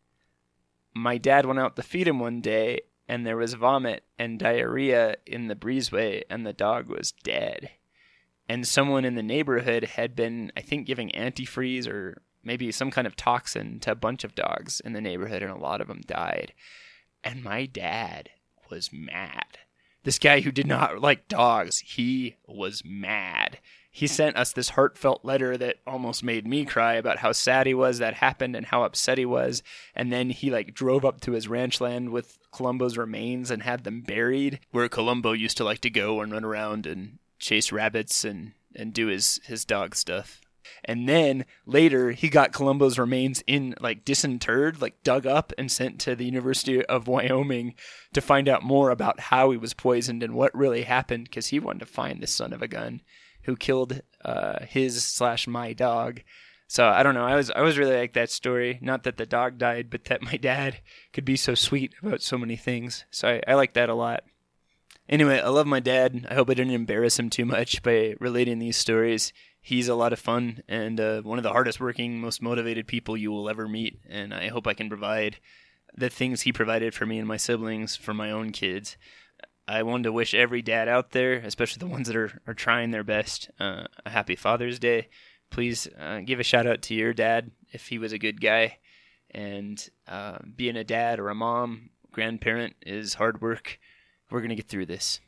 my 0.93 1.17
dad 1.17 1.45
went 1.45 1.59
out 1.59 1.75
to 1.75 1.83
feed 1.83 2.07
him 2.07 2.19
one 2.19 2.41
day, 2.41 2.81
and 3.07 3.25
there 3.25 3.37
was 3.37 3.53
vomit 3.53 4.03
and 4.17 4.39
diarrhea 4.39 5.15
in 5.25 5.47
the 5.47 5.55
breezeway, 5.55 6.23
and 6.29 6.45
the 6.45 6.53
dog 6.53 6.87
was 6.89 7.11
dead. 7.23 7.69
And 8.49 8.67
someone 8.67 9.05
in 9.05 9.15
the 9.15 9.23
neighborhood 9.23 9.83
had 9.83 10.15
been, 10.15 10.51
I 10.57 10.61
think, 10.61 10.87
giving 10.87 11.11
antifreeze 11.11 11.87
or 11.87 12.21
maybe 12.43 12.71
some 12.71 12.89
kind 12.89 13.05
of 13.05 13.15
toxin 13.15 13.79
to 13.81 13.91
a 13.91 13.95
bunch 13.95 14.23
of 14.23 14.35
dogs 14.35 14.79
in 14.79 14.93
the 14.93 15.01
neighborhood, 15.01 15.43
and 15.43 15.51
a 15.51 15.57
lot 15.57 15.79
of 15.79 15.87
them 15.87 16.01
died. 16.07 16.53
And 17.23 17.43
my 17.43 17.65
dad 17.65 18.29
was 18.69 18.91
mad. 18.91 19.59
This 20.03 20.19
guy 20.19 20.41
who 20.41 20.51
did 20.51 20.65
not 20.65 20.99
like 20.99 21.27
dogs, 21.27 21.79
he 21.79 22.37
was 22.47 22.83
mad 22.83 23.59
he 23.93 24.07
sent 24.07 24.37
us 24.37 24.53
this 24.53 24.69
heartfelt 24.69 25.25
letter 25.25 25.57
that 25.57 25.75
almost 25.85 26.23
made 26.23 26.47
me 26.47 26.63
cry 26.63 26.93
about 26.93 27.17
how 27.17 27.33
sad 27.33 27.67
he 27.67 27.73
was 27.73 27.99
that 27.99 28.15
happened 28.15 28.55
and 28.55 28.65
how 28.67 28.83
upset 28.83 29.17
he 29.17 29.25
was. 29.25 29.61
And 29.93 30.13
then 30.13 30.29
he 30.29 30.49
like 30.49 30.73
drove 30.73 31.03
up 31.03 31.19
to 31.21 31.33
his 31.33 31.49
ranch 31.49 31.81
land 31.81 32.09
with 32.09 32.39
Columbo's 32.51 32.97
remains 32.97 33.51
and 33.51 33.61
had 33.61 33.83
them 33.83 33.99
buried 34.01 34.61
where 34.71 34.87
Columbo 34.87 35.33
used 35.33 35.57
to 35.57 35.65
like 35.65 35.81
to 35.81 35.89
go 35.89 36.21
and 36.21 36.31
run 36.31 36.45
around 36.45 36.87
and 36.87 37.19
chase 37.37 37.73
rabbits 37.73 38.23
and, 38.23 38.53
and 38.73 38.93
do 38.93 39.07
his, 39.07 39.41
his 39.43 39.65
dog 39.65 39.93
stuff. 39.93 40.39
And 40.83 41.07
then 41.07 41.45
later 41.65 42.11
he 42.11 42.29
got 42.29 42.53
Columbo's 42.53 42.99
remains 42.99 43.43
in 43.47 43.75
like 43.79 44.05
disinterred, 44.05 44.81
like 44.81 45.03
dug 45.03 45.25
up 45.25 45.53
and 45.57 45.71
sent 45.71 45.99
to 46.01 46.15
the 46.15 46.25
University 46.25 46.83
of 46.85 47.07
Wyoming 47.07 47.75
to 48.13 48.21
find 48.21 48.47
out 48.47 48.63
more 48.63 48.89
about 48.89 49.19
how 49.19 49.51
he 49.51 49.57
was 49.57 49.73
poisoned 49.73 50.23
and 50.23 50.33
what 50.33 50.55
really 50.55 50.83
happened 50.83 51.25
because 51.25 51.47
he 51.47 51.59
wanted 51.59 51.79
to 51.79 51.85
find 51.85 52.21
this 52.21 52.33
son 52.33 52.53
of 52.53 52.61
a 52.61 52.67
gun 52.67 53.01
who 53.43 53.55
killed 53.55 54.01
uh, 54.23 54.65
his 54.65 55.03
slash 55.03 55.47
my 55.47 55.73
dog. 55.73 56.21
So 56.67 56.87
I 56.87 57.03
don't 57.03 57.15
know. 57.15 57.25
I 57.25 57.35
was 57.35 57.51
I 57.51 57.61
was 57.61 57.77
really 57.77 57.97
like 57.97 58.13
that 58.13 58.29
story. 58.29 58.79
Not 58.81 59.03
that 59.03 59.17
the 59.17 59.25
dog 59.25 59.57
died, 59.57 59.89
but 59.89 60.05
that 60.05 60.21
my 60.21 60.37
dad 60.37 60.79
could 61.11 61.25
be 61.25 61.35
so 61.35 61.53
sweet 61.53 61.93
about 62.01 62.21
so 62.21 62.37
many 62.37 62.55
things. 62.55 63.03
So 63.11 63.27
I, 63.27 63.41
I 63.45 63.53
like 63.55 63.73
that 63.73 63.89
a 63.89 63.93
lot. 63.93 64.23
Anyway, 65.09 65.41
I 65.41 65.49
love 65.49 65.67
my 65.67 65.81
dad. 65.81 66.25
I 66.29 66.35
hope 66.35 66.49
I 66.49 66.53
didn't 66.53 66.73
embarrass 66.73 67.19
him 67.19 67.29
too 67.29 67.43
much 67.43 67.83
by 67.83 68.15
relating 68.21 68.59
these 68.59 68.77
stories. 68.77 69.33
He's 69.61 69.87
a 69.87 69.95
lot 69.95 70.11
of 70.11 70.19
fun 70.19 70.63
and 70.67 70.99
uh, 70.99 71.21
one 71.21 71.37
of 71.37 71.43
the 71.43 71.51
hardest 71.51 71.79
working, 71.79 72.19
most 72.19 72.41
motivated 72.41 72.87
people 72.87 73.15
you 73.15 73.31
will 73.31 73.47
ever 73.47 73.67
meet. 73.67 73.99
And 74.09 74.33
I 74.33 74.47
hope 74.47 74.65
I 74.65 74.73
can 74.73 74.89
provide 74.89 75.37
the 75.95 76.09
things 76.09 76.41
he 76.41 76.51
provided 76.51 76.93
for 76.93 77.05
me 77.05 77.19
and 77.19 77.27
my 77.27 77.37
siblings 77.37 77.95
for 77.95 78.13
my 78.13 78.31
own 78.31 78.51
kids. 78.51 78.97
I 79.67 79.83
wanted 79.83 80.03
to 80.03 80.11
wish 80.11 80.33
every 80.33 80.61
dad 80.61 80.87
out 80.87 81.11
there, 81.11 81.33
especially 81.33 81.79
the 81.79 81.93
ones 81.93 82.07
that 82.07 82.15
are, 82.15 82.41
are 82.47 82.53
trying 82.53 82.91
their 82.91 83.03
best, 83.03 83.51
uh, 83.59 83.83
a 84.05 84.09
happy 84.09 84.35
Father's 84.35 84.79
Day. 84.79 85.09
Please 85.51 85.87
uh, 85.99 86.19
give 86.19 86.39
a 86.39 86.43
shout 86.43 86.65
out 86.65 86.81
to 86.83 86.95
your 86.95 87.13
dad 87.13 87.51
if 87.71 87.87
he 87.87 87.97
was 87.97 88.13
a 88.13 88.17
good 88.17 88.41
guy. 88.41 88.79
And 89.29 89.87
uh, 90.07 90.39
being 90.55 90.75
a 90.75 90.83
dad 90.83 91.19
or 91.19 91.29
a 91.29 91.35
mom, 91.35 91.91
grandparent 92.11 92.75
is 92.81 93.13
hard 93.13 93.41
work. 93.41 93.79
We're 94.29 94.39
going 94.39 94.49
to 94.49 94.55
get 94.55 94.67
through 94.67 94.87
this. 94.87 95.19